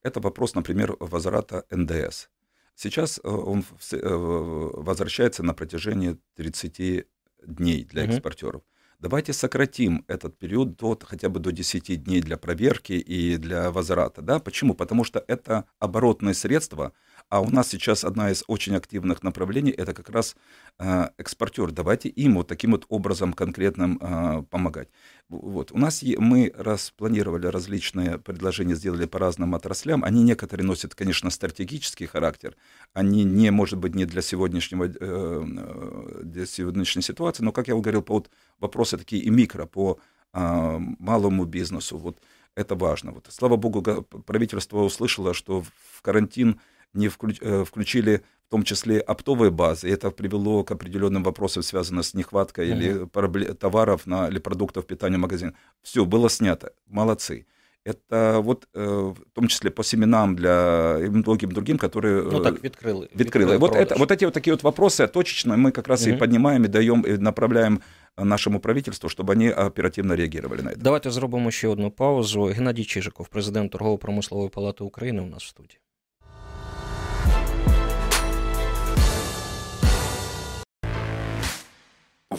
[0.02, 2.28] Это вопрос, например, возврата НДС.
[2.75, 7.07] Сейчас он возвращается на протяжении 30
[7.47, 8.63] дней для экспортеров.
[8.99, 14.21] Давайте сократим этот период до, хотя бы до 10 дней для проверки и для возврата.
[14.21, 14.39] Да?
[14.39, 14.73] Почему?
[14.73, 16.93] Потому что это оборотные средства,
[17.29, 20.35] а у нас сейчас одна из очень активных направлений это как раз
[20.79, 21.71] э, экспортер.
[21.71, 24.89] Давайте им вот таким вот образом конкретным э, помогать.
[25.29, 25.71] Вот.
[25.71, 30.03] У нас мы распланировали различные предложения, сделали по разным отраслям.
[30.03, 32.55] Они некоторые носят, конечно, стратегический характер.
[32.93, 38.03] Они не, может быть, не для сегодняшнего э, для сегодняшней ситуации, но, как я говорил,
[38.03, 39.99] по вот вопросы такие и микро по
[40.33, 41.97] малому бизнесу.
[41.97, 42.19] Вот
[42.55, 43.11] это важно.
[43.11, 43.81] Вот, слава богу,
[44.25, 46.59] правительство услышало, что в карантин
[46.94, 49.88] не э, включили в том числе оптовые базы.
[49.88, 53.38] И это привело к определенным вопросам, связанным с нехваткой mm-hmm.
[53.38, 55.54] или товаров на, или продуктов питания в магазин.
[55.82, 56.72] Все, было снято.
[56.88, 57.46] Молодцы.
[57.84, 62.22] Это вот э, в том числе по семенам для и многим другим, которые...
[62.22, 63.08] Ну так, відкрили.
[63.16, 63.56] Відкрили.
[63.56, 66.16] Вот, это, вот эти вот такие вот вопросы точечно мы как раз mm-hmm.
[66.16, 67.80] и поднимаем, и даем, и направляем
[68.16, 70.80] нашему правительству, чтобы они оперативно реагировали на это.
[70.80, 72.42] Давайте зробимо ще одну паузу.
[72.42, 75.80] Геннадій Чижиков, президент Торгово-промислової палати України, у нас в студії.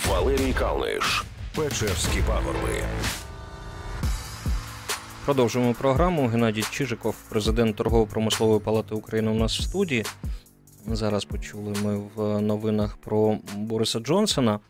[0.05, 2.83] Валерій Калниш, Печерські пагорби.
[5.25, 6.27] Продовжуємо програму.
[6.27, 10.05] Геннадій Чижиков, президент Торгово-промислової палати України, у нас в студії.
[10.87, 14.61] Зараз почули ми в новинах про Бориса Джонсона.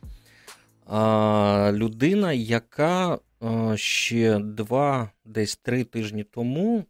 [1.73, 3.19] Людина, яка
[3.75, 6.85] ще два, десь три тижні тому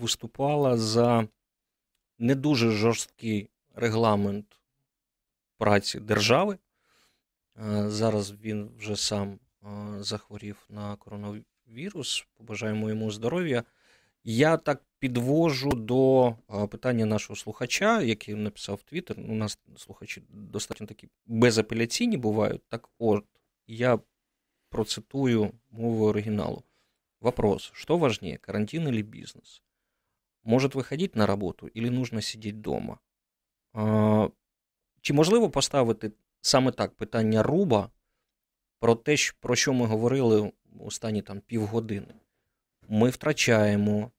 [0.00, 1.26] виступала за
[2.18, 4.46] не дуже жорсткий регламент
[5.58, 6.58] праці держави.
[7.86, 9.38] Зараз він вже сам
[9.98, 12.26] захворів на коронавірус.
[12.36, 13.64] Побажаємо йому здоров'я.
[14.24, 16.34] Я так підвожу до
[16.70, 19.20] питання нашого слухача, який написав в Твіттер.
[19.20, 22.62] У нас слухачі достатньо такі безапеляційні бувають.
[22.68, 23.24] Так от,
[23.66, 23.98] я
[24.68, 26.62] процитую мову оригіналу.
[27.20, 29.62] Вопрос, что важнее, карантин или бизнес?
[30.44, 32.98] Может выходить на роботу или нужно сидіти вдома?
[35.00, 36.12] Чи можливо поставити
[36.42, 37.90] саме так питання руба
[38.78, 42.14] про те, про що ми говорили останні там півгодини.
[42.88, 44.10] Ми втрачаємо,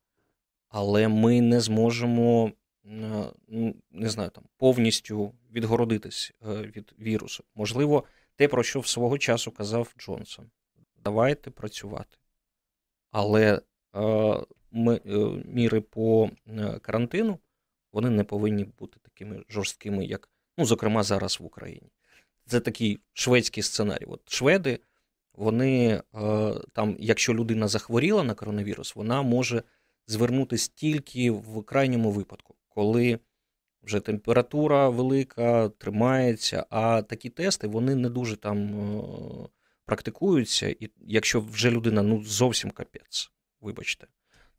[0.70, 2.52] але ми не зможемо
[2.84, 7.44] ну, не знаю, там, повністю відгородитись е, від вірусу.
[7.56, 8.04] Можливо,
[8.36, 10.52] те, про що в свого часу казав Джонсон.
[11.04, 12.18] Давайте працювати.
[13.12, 13.62] Але
[13.96, 16.30] е, ми, е, міри по
[16.82, 17.40] карантину
[17.92, 21.92] вони не повинні бути такими жорсткими, як, ну, зокрема, зараз в Україні.
[22.46, 24.06] Це такий шведський сценарій.
[24.06, 24.80] От Шведи,
[25.34, 29.64] вони е, там, якщо людина захворіла на коронавірус, вона може
[30.08, 33.20] звернутися тільки в крайньому випадку, коли
[33.84, 38.58] вже температура велика, тримається, а такі тести вони не дуже там
[39.00, 39.04] е,
[39.86, 40.70] практикуються.
[40.70, 44.08] І якщо вже людина ну зовсім капець, вибачте,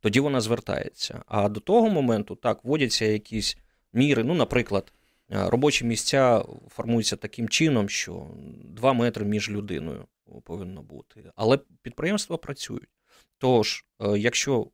[0.00, 1.22] тоді вона звертається.
[1.26, 3.56] А до того моменту так вводяться якісь
[3.92, 4.92] міри, ну, наприклад.
[5.34, 8.30] Робочі місця формуються таким чином, що
[8.64, 10.06] 2 метри між людиною
[10.42, 11.32] повинно бути.
[11.36, 12.88] Але підприємства працюють.
[13.38, 14.70] Тож, е, якщо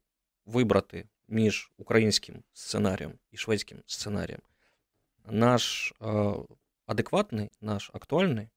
[0.46, 4.40] вибрати між українським сценарієм і шведським сценарієм,
[5.30, 6.34] наш е,
[6.86, 8.48] адекватний, наш актуальний.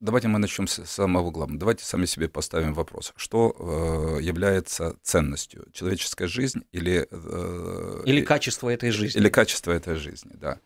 [0.00, 1.58] Давайте мы начнем с самого главного.
[1.58, 3.14] Давайте сами себе поставим вопрос.
[3.16, 5.66] Что э, является ценностью?
[5.72, 7.08] Человеческая жизнь или...
[7.10, 9.18] Э, или качество этой жизни.
[9.18, 10.58] Или качество этой жизни, да.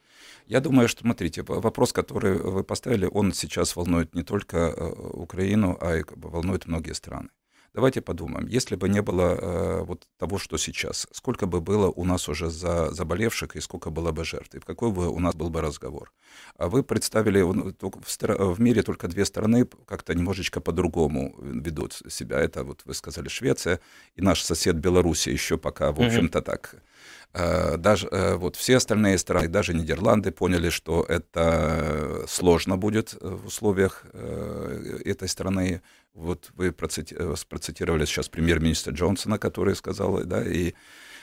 [0.47, 5.79] Я думаю, что, смотрите, вопрос, который вы поставили, он сейчас волнует не только э, Украину,
[5.81, 7.29] а и волнует многие страны.
[7.73, 12.05] Давайте подумаем, если бы не было э, вот того, что сейчас, сколько бы было у
[12.05, 15.51] нас уже за заболевших и сколько было бы жертв, и какой бы у нас был
[15.51, 16.13] бы разговор.
[16.57, 22.41] А вы представили, в, в мире только две страны как-то немножечко по-другому ведут себя.
[22.41, 23.79] Это, вот вы сказали, Швеция
[24.17, 26.90] и наш сосед Белоруссия еще пока, в общем-то, так Э,
[27.33, 34.05] даже э, вот все остальные страны, даже Нидерланды поняли, что это сложно будет в условиях
[34.13, 35.81] э, этой страны.
[36.13, 40.75] Вот вы процитировали сейчас премьер-министра Джонсона, который сказал, да, и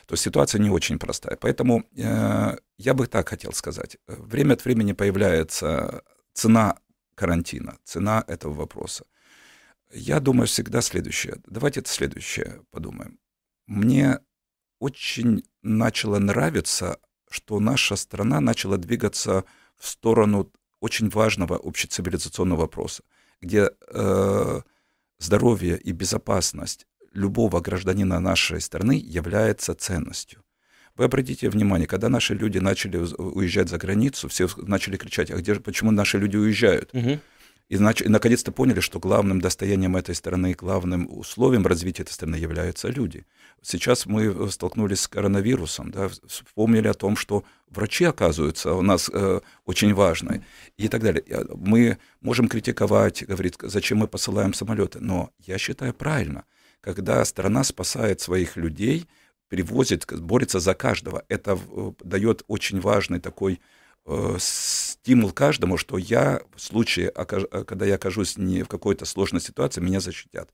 [0.05, 1.35] то ситуация не очень простая.
[1.35, 3.97] Поэтому я бы так хотел сказать.
[4.07, 6.77] Время от времени появляется цена
[7.15, 9.03] карантина, цена этого вопроса.
[9.91, 11.35] Я думаю всегда следующее.
[11.45, 13.19] Давайте это следующее подумаем.
[13.65, 14.19] Мне
[14.79, 16.97] очень начало нравиться
[17.29, 19.43] что наша страна начала двигаться
[19.77, 23.03] в сторону очень важного общецивилизационного вопроса,
[23.41, 24.61] где э,
[25.19, 30.43] здоровье и безопасность любого гражданина нашей страны является ценностью.
[30.95, 35.53] Вы обратите внимание, когда наши люди начали уезжать за границу, все начали кричать, а где
[35.53, 36.89] же, почему наши люди уезжают?
[36.93, 37.19] Угу.
[37.69, 42.87] И, и наконец-то поняли, что главным достоянием этой страны, главным условием развития этой страны являются
[42.87, 43.25] люди.
[43.61, 49.09] Сейчас мы э, столкнулись с коронавирусом, да, вспомнили о том, что врачи, оказываются, у нас
[49.11, 50.45] э, очень важны
[50.77, 51.23] и так далее.
[51.55, 56.45] Мы можем критиковать, говорить, зачем мы посылаем самолеты, но я считаю правильно,
[56.79, 59.07] когда страна спасает своих людей,
[59.49, 63.59] привозит, борется за каждого, это э, дает очень важный такой
[64.09, 64.37] Э,
[65.07, 69.79] стимул каждому, что я в случае, э, когда я окажусь не в какой-то сложной ситуации,
[69.79, 70.49] меня защитят.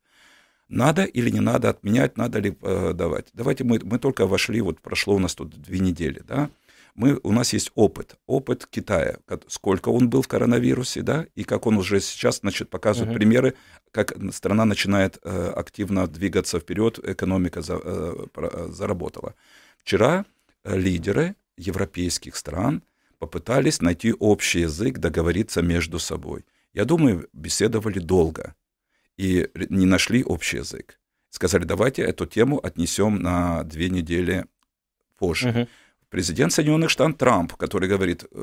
[0.70, 3.30] Надо или не надо отменять, надо ли э, давать.
[3.34, 6.52] Давайте мы, мы только вошли, вот прошло у нас тут две недели, да,
[6.94, 11.66] мы, у нас есть опыт, опыт Китая, сколько он был в коронавирусе, да, и как
[11.66, 13.18] он уже сейчас, значит, показывает uh-huh.
[13.18, 13.56] примеры,
[13.92, 19.34] как страна начинает э, активно двигаться вперед, экономика за, э, заработала.
[19.80, 20.26] Вчера
[20.64, 22.84] лидеры европейских стран
[23.24, 26.44] попытались найти общий язык, договориться между собой.
[26.74, 28.54] Я думаю, беседовали долго
[29.16, 31.00] и не нашли общий язык.
[31.30, 34.46] Сказали, давайте эту тему отнесем на две недели
[35.18, 35.50] позже.
[35.50, 35.68] Угу.
[36.10, 38.38] Президент Соединенных Штатов Трамп, который говорит, э,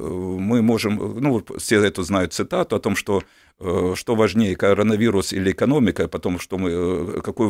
[0.49, 3.23] мы можем, ну, все это знают цитату о том, что
[3.59, 7.47] э, что важнее, коронавирус или экономика, потом, что мы, э, какой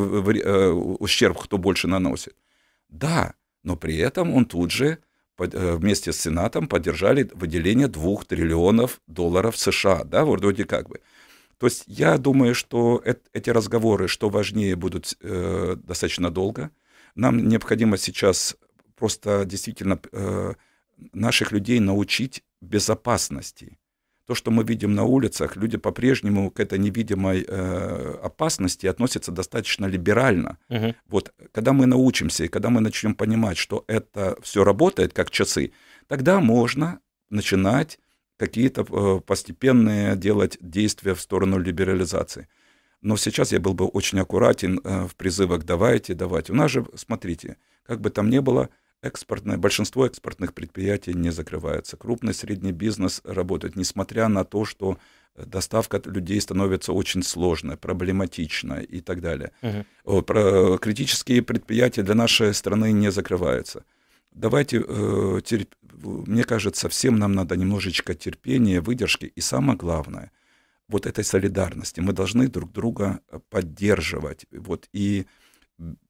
[0.99, 2.35] ущерб кто больше наносит.
[2.89, 4.99] Да, но при этом он тут же
[5.49, 11.01] вместе с Сенатом поддержали выделение 2 триллионов долларов США, да, вроде как бы.
[11.59, 16.71] То есть я думаю, что эти разговоры, что важнее, будут э, достаточно долго.
[17.15, 18.57] Нам необходимо сейчас
[18.97, 20.55] просто действительно э,
[21.13, 23.79] наших людей научить безопасности
[24.31, 29.87] то, что мы видим на улицах, люди по-прежнему к этой невидимой э, опасности относятся достаточно
[29.87, 30.57] либерально.
[30.69, 30.95] Угу.
[31.09, 35.73] Вот, когда мы научимся и когда мы начнем понимать, что это все работает как часы,
[36.07, 37.99] тогда можно начинать
[38.37, 42.47] какие-то э, постепенные делать действия в сторону либерализации.
[43.03, 46.53] Но сейчас я был бы очень аккуратен э, в призывах «давайте, давайте».
[46.53, 48.69] У нас же, смотрите, как бы там ни было,
[49.03, 51.97] экспортное, большинство экспортных предприятий не закрывается.
[51.97, 54.99] Крупный средний бизнес работает, несмотря на то, что
[55.35, 59.53] э, доставка людей становится очень сложной, проблематичной и так далее.
[60.05, 60.23] Угу.
[60.23, 63.85] Про критические предприятия для нашей страны не закрываются.
[64.33, 65.75] Давайте, э, терп...
[65.93, 70.31] мне кажется, всем нам надо немножечко терпения, выдержки и самое главное,
[70.89, 72.01] вот этой солидарности.
[72.01, 74.47] Мы должны друг друга э, поддерживать.
[74.53, 75.27] Вот, и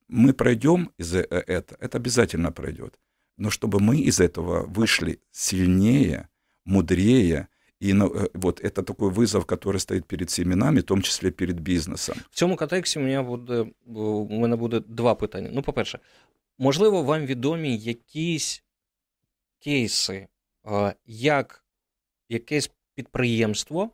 [0.10, 3.00] мы пройдем из э, этого, это обязательно пройдет.
[3.38, 6.28] Но чтобы мы из этого вышли сильнее,
[6.66, 7.48] мудрее,
[7.80, 11.60] і ну, э, вот это такой вызов, который стоит перед семенами, в тому числі перед
[11.60, 12.18] бізнесом.
[12.30, 15.50] В цьому контексті у мене буде у мене буде два питання.
[15.54, 16.00] Ну, по-перше,
[16.58, 18.64] можливо, вам відомі якісь
[19.60, 20.28] кейси,
[21.06, 21.66] як
[22.30, 23.90] якесь підприємство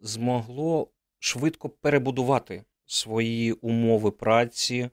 [0.00, 0.88] змогло
[1.18, 4.90] швидко перебудувати свої умови праці,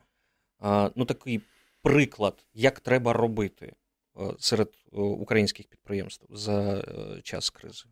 [0.95, 1.41] ну, такий
[1.81, 3.73] приклад, як треба робити
[4.39, 6.83] серед українських підприємств за
[7.23, 7.85] час кризи?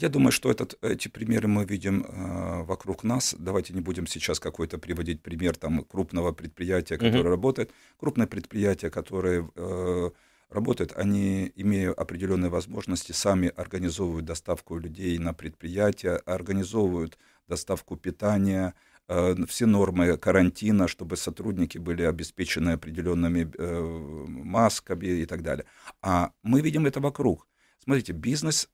[0.00, 3.34] Я думаю, что этот, эти примеры мы видим э, вокруг нас.
[3.36, 7.28] Давайте не будем сейчас какой-то приводить пример там, крупного предприятия, которое uh-huh.
[7.30, 7.72] работает.
[7.96, 10.10] Крупные предприятия, которые э,
[10.50, 18.91] работают, они, имея определенные возможности, сами организовывают доставку людей на предприятия, организовывают доставку питания, Э,
[19.07, 25.65] все нормы карантина, чтобы сотрудники были обеспечены определенными э, масками и так далее.
[26.01, 27.47] А мы видим это вокруг.
[27.83, 28.69] Смотрите, бизнес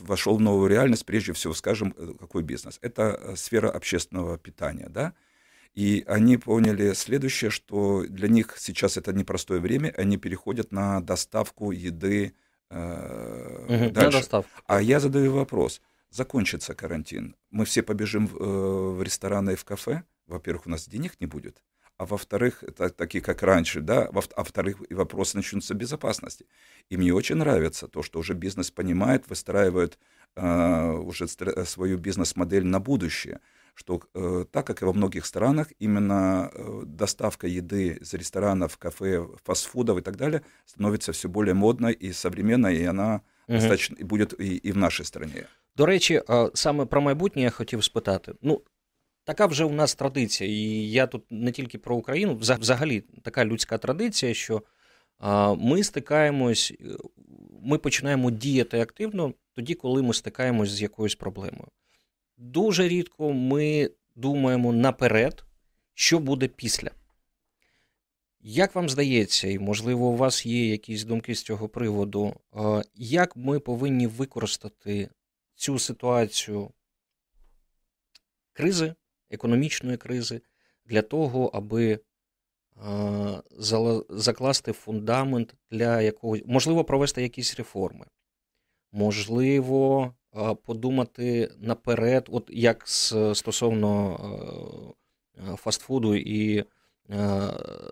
[0.00, 2.78] вошел в новую реальность, прежде всего, скажем, э, какой бизнес?
[2.80, 5.12] Это сфера общественного питания, да?
[5.74, 11.72] И они поняли следующее, что для них сейчас это непростое время, они переходят на доставку
[11.72, 12.34] еды
[12.70, 14.10] э, угу, дальше.
[14.10, 14.62] На доставку.
[14.66, 15.82] А я задаю вопрос–
[16.12, 20.88] закончится карантин, мы все побежим в, э, в рестораны и в кафе, во-первых, у нас
[20.88, 21.62] денег не будет,
[21.98, 26.46] а во-вторых, это такие, как раньше, да, а во-вторых, вопросы начнутся безопасности.
[26.88, 29.98] И мне очень нравится то, что уже бизнес понимает, выстраивает
[30.34, 33.40] э, уже свою бизнес-модель на будущее,
[33.74, 39.26] что э, так как и во многих странах, именно э, доставка еды из ресторанов, кафе,
[39.44, 43.58] фастфудов и так далее становится все более модной и современной, и она угу.
[43.58, 45.46] достаточно и будет и, и в нашей стране.
[45.76, 46.22] До речі,
[46.54, 48.32] саме про майбутнє я хотів спитати.
[48.42, 48.62] Ну,
[49.24, 53.78] така вже у нас традиція, і я тут не тільки про Україну, взагалі така людська
[53.78, 54.62] традиція, що
[55.58, 56.72] Ми стикаємось,
[57.62, 61.68] ми починаємо діяти активно тоді, коли ми стикаємось з якоюсь проблемою.
[62.36, 65.44] Дуже рідко ми думаємо наперед,
[65.94, 66.90] що буде після.
[68.40, 72.34] Як вам здається, і можливо, у вас є якісь думки з цього приводу,
[72.94, 75.08] як ми повинні використати
[75.62, 76.70] цю ситуацію
[78.52, 78.94] кризи,
[79.30, 80.42] економічної кризи,
[80.84, 82.00] для того, аби
[84.08, 88.06] закласти фундамент для якогось, можливо, провести якісь реформи,
[88.92, 90.14] можливо,
[90.64, 92.88] подумати наперед, от як
[93.34, 94.94] стосовно
[95.56, 96.64] фастфуду і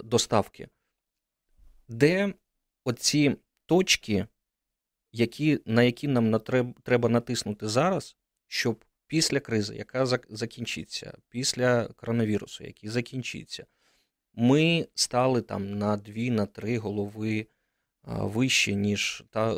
[0.04, 0.68] доставки,
[1.88, 2.34] де
[2.84, 4.26] оці точки,
[5.12, 6.40] які, на які нам
[6.82, 13.66] треба натиснути зараз, щоб після кризи, яка закінчиться, після коронавірусу, який закінчиться,
[14.34, 17.46] ми стали там на дві, на три голови
[18.04, 19.56] вище, ніж та,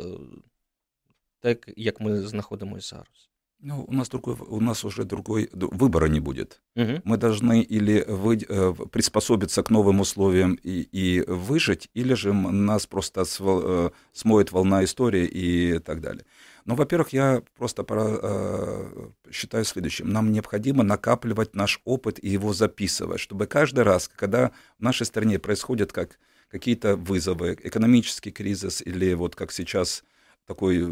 [1.39, 3.32] так, як ми знаходимося зараз.
[3.65, 6.61] Ну, у нас другой, у нас уже другой выбора не будет.
[6.75, 7.01] Угу.
[7.05, 12.85] Мы должны или вы, э, приспособиться к новым условиям и, и выжить, или же нас
[12.85, 16.25] просто э, смоет волна истории и так далее.
[16.65, 20.09] Но, во-первых, я просто пора, э, считаю следующим.
[20.09, 25.39] Нам необходимо накапливать наш опыт и его записывать, чтобы каждый раз, когда в нашей стране
[25.39, 30.03] происходят как какие-то вызовы, экономический кризис или вот как сейчас
[30.45, 30.85] такой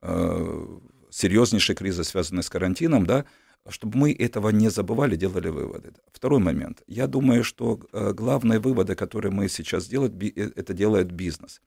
[0.00, 0.78] э,
[1.16, 3.24] серьезнейший кризис, связанный с карантином, да,
[3.68, 5.92] чтобы мы этого не забывали, делали выводы.
[6.12, 6.82] Второй момент.
[6.86, 11.62] Я думаю, что э, главные выводы, которые мы сейчас делаем, э, это делает бизнес.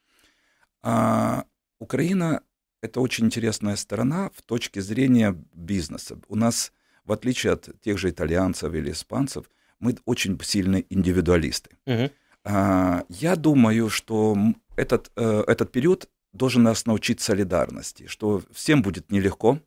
[0.81, 1.45] А
[1.79, 2.41] Украина—
[2.81, 6.17] это очень интересная сторона в точке зрения бизнеса.
[6.27, 6.71] У нас,
[7.03, 11.71] в отличие от тех же итальянцев или испанцев, мы очень сильные индивидуалисты.
[11.85, 12.09] Угу.
[12.45, 14.37] А, я думаю, что
[14.77, 19.59] этот, э, этот период должен нас научить солидарности, что всем будет нелегко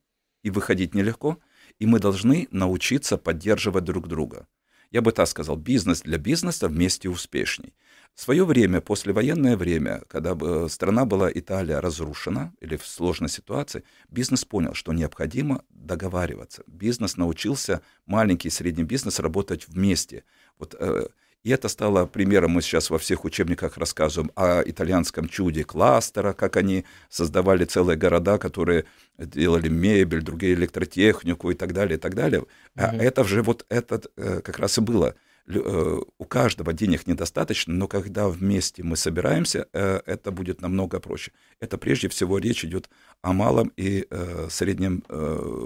[0.43, 1.39] и выходить нелегко,
[1.79, 4.47] и мы должны научиться поддерживать друг друга.
[4.91, 7.73] Я бы так сказал, бизнес для бизнеса вместе успешней.
[8.15, 14.45] В свое время, послевоенное время, когда страна была Италия разрушена или в сложной ситуации, бизнес
[14.45, 16.63] понял, что необходимо договариваться.
[16.67, 20.25] Бизнес научился, маленький и средний бизнес, работать вместе.
[20.59, 21.07] Вот э,
[21.45, 26.57] и это стало примером, мы сейчас во всех учебниках рассказываем о итальянском чуде кластера, как
[26.57, 28.84] они создавали целые города, которые
[29.18, 32.45] делали мебель, другие электротехнику и так далее, и так далее.
[32.76, 35.16] А это же вот это э, как раз и было.
[35.49, 41.32] Э, у каждого денег недостаточно, но когда вместе мы собираемся, э, это будет намного проще.
[41.59, 42.88] Это прежде всего речь идет
[43.20, 44.07] о малом и
[44.49, 45.03] среднем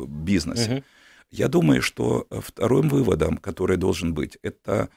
[0.09, 0.71] бизнесе.
[0.71, 0.85] Mm-hmm.
[1.33, 4.89] Я думаю, что вторым выводом, который должен быть, это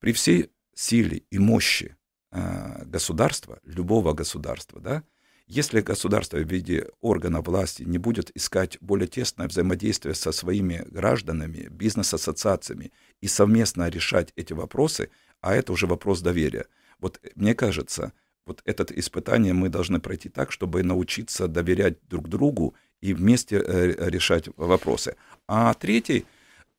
[0.00, 1.96] при всей силе и мощи
[2.32, 5.02] э, государства, любого государства, да,
[5.46, 11.68] если государство в виде органа власти не будет искать более тесное взаимодействие со своими гражданами,
[11.70, 15.08] бизнес-ассоциациями и совместно решать эти вопросы,
[15.40, 16.66] а это уже вопрос доверия.
[16.98, 18.12] Вот мне кажется,
[18.44, 24.08] вот это испытание мы должны пройти так, чтобы научиться доверять друг другу и вместе э,
[24.10, 25.14] решать вопросы.
[25.46, 26.26] А третий,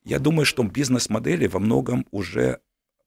[0.04, 2.60] я думаю, что бизнес-модели во многом уже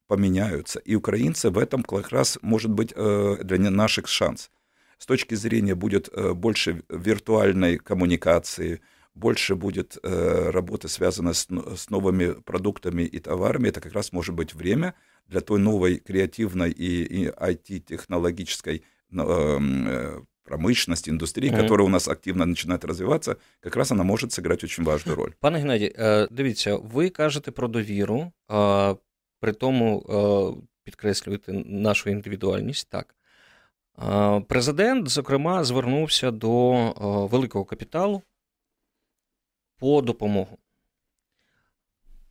[0.10, 0.80] поменяются.
[0.80, 4.52] И украинцы в этом как раз может быть э, для наших шанс.
[4.98, 8.82] С точки зрения будет э, больше виртуальной коммуникации,
[9.14, 13.70] больше будет э, работы, связанной с, с новыми продуктами и товарами.
[13.70, 14.94] Это как раз может быть время
[15.28, 18.84] для той новой креативной и, и IT-технологической
[20.44, 21.62] промышленности, индустрии, mm-hmm.
[21.62, 25.34] которая у нас активно начинает развиваться, как раз она может сыграть очень важную роль.
[25.40, 25.96] Пане Геннадій,
[26.32, 28.32] дивіться, ви кажете про довіру,
[29.41, 32.91] При тому е, підкреслюєте нашу індивідуальність.
[32.91, 33.15] Так.
[33.99, 36.93] Е, президент, зокрема, звернувся до е,
[37.31, 38.23] великого капіталу
[39.77, 40.59] по допомогу.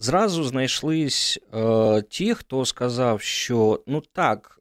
[0.01, 1.39] Зразу знайшлись
[2.09, 4.59] ті, хто сказав, що ну так,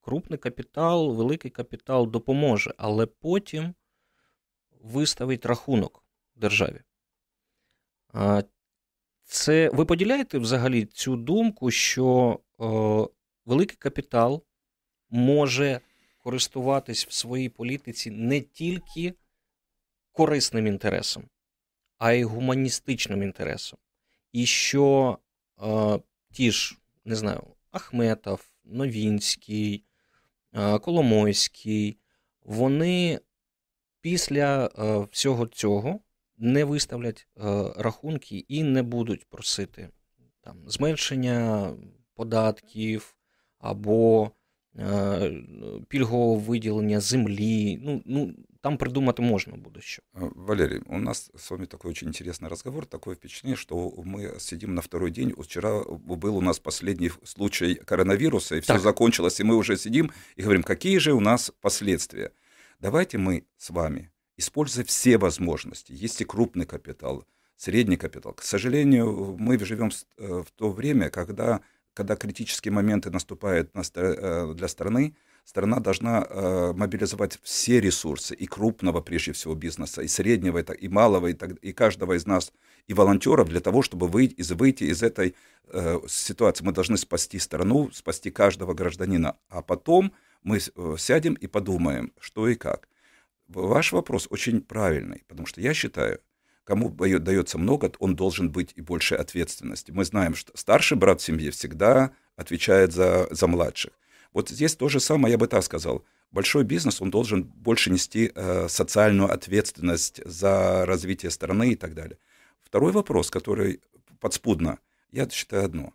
[0.00, 3.74] крупний капітал, великий капітал допоможе, але потім
[4.80, 6.04] виставить рахунок
[6.36, 6.80] державі.
[9.30, 12.64] Це ви поділяєте взагалі цю думку, що е,
[13.44, 14.44] великий капітал
[15.10, 15.80] може
[16.18, 19.14] користуватись в своїй політиці не тільки
[20.12, 21.24] корисним інтересом,
[21.98, 23.78] а й гуманістичним інтересом.
[24.32, 25.18] І що
[25.62, 25.98] е,
[26.32, 29.84] ті ж, не знаю, Ахметов, Новінський,
[30.52, 31.98] е, Коломойський,
[32.42, 33.20] вони
[34.00, 36.00] після е, всього цього
[36.39, 37.41] не виставлять е,
[37.77, 39.89] рахунки і не будуть просити
[40.41, 41.71] там, зменшення
[42.15, 43.15] податків
[43.59, 44.31] або
[45.87, 47.79] пільгового виділення землі.
[47.81, 50.01] Ну, ну, там придумать можно будет еще.
[50.13, 54.81] Валерий, у нас с вами такой очень интересный разговор, такое впечатление, что мы сидим на
[54.81, 55.33] второй день.
[55.37, 58.81] Вчера был у нас последний случай коронавируса, и все так.
[58.81, 62.31] закончилось, и мы уже сидим и говорим, какие же у нас последствия.
[62.79, 67.24] Давайте мы с вами, используя все возможности, есть и крупный капитал,
[67.56, 68.32] средний капитал.
[68.32, 71.60] К сожалению, мы живем э, в то время, когда,
[71.94, 75.14] когда критические моменты наступают э, для страны,
[75.44, 81.26] страна должна э, мобилизовать все ресурсы, и крупного, прежде всего, бизнеса, и среднего, и, малого,
[81.26, 82.52] и, так, и каждого из нас,
[82.86, 85.34] и волонтеров для того, чтобы выйти из, выйти из этой
[85.68, 86.64] э, ситуации.
[86.64, 90.12] Мы должны спасти страну, спасти каждого гражданина, а потом
[90.42, 90.58] мы
[90.96, 92.88] сядем и подумаем, что и как.
[93.52, 96.20] Ваш вопрос очень правильный, потому что я считаю,
[96.62, 99.90] кому дается много, он должен быть и больше ответственности.
[99.90, 103.92] Мы знаем, что старший брат в семье всегда отвечает за, за младших.
[104.32, 106.04] Вот здесь то же самое, я бы так сказал.
[106.30, 112.18] Большой бизнес, он должен больше нести э, социальную ответственность за развитие страны и так далее.
[112.60, 113.80] Второй вопрос, который
[114.20, 114.78] подспудно,
[115.10, 115.92] я считаю одно.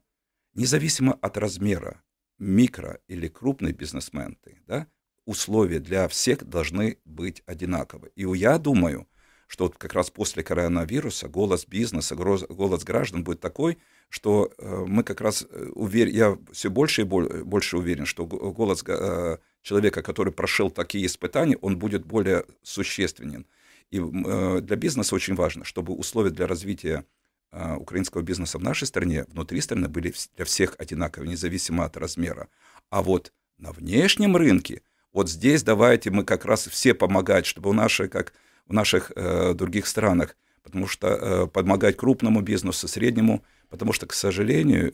[0.56, 2.02] Независимо от размера,
[2.38, 4.38] микро или крупный бизнесмен,
[4.68, 4.88] да,
[5.26, 8.12] условия для всех должны быть одинаковы.
[8.16, 9.08] И я думаю,
[9.48, 13.78] что вот как раз после коронавируса голос бизнеса, голос граждан будет такой,
[14.10, 18.84] что э, мы как раз э, уверен, я все больше и больше уверен, что голос
[18.88, 23.46] э, человека, который прошел такие испытания, он будет более существенен.
[23.92, 27.06] И для бизнеса очень важно, чтобы условия для развития
[27.52, 32.50] украинского бизнеса в нашей стране, внутри страны, были для всех одинаковые, независимо от размера.
[32.90, 34.82] А вот на внешнем рынке,
[35.16, 38.34] вот здесь давайте мы как раз все помогать, чтобы у нашей, как
[38.68, 44.14] в наших э, других странах, потому что э, помогать крупному бизнесу, среднему, потому что, к
[44.14, 44.94] сожалению,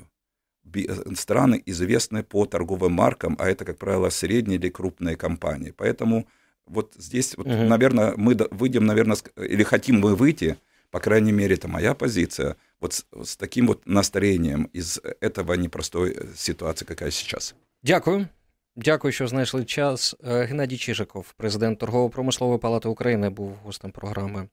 [0.73, 5.73] э, страны известны по торговым маркам, а это, как правило, средние или крупные компании.
[5.75, 6.27] Поэтому
[6.67, 7.55] вот здесь, вот, угу.
[7.55, 10.57] наверное, мы выйдем, наверное, или хотим мы выйти,
[10.91, 16.11] по крайней мере, это моя позиция, вот с, с таким вот настроением из этого непростой
[16.11, 17.55] э, ситуации, какая сейчас.
[17.81, 18.29] Дякую.
[18.75, 20.15] Дякую, що знайшли час.
[20.23, 24.47] Е, Геннадій Чижиков, президент торгово-промислової палати України, був гостем програми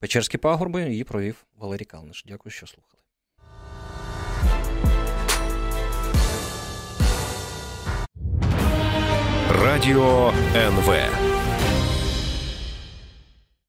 [0.00, 0.82] Печерські пагорби.
[0.82, 2.24] Її провів Валерій Калниш.
[2.28, 3.02] Дякую, що слухали.
[9.50, 11.29] Радіо НВ.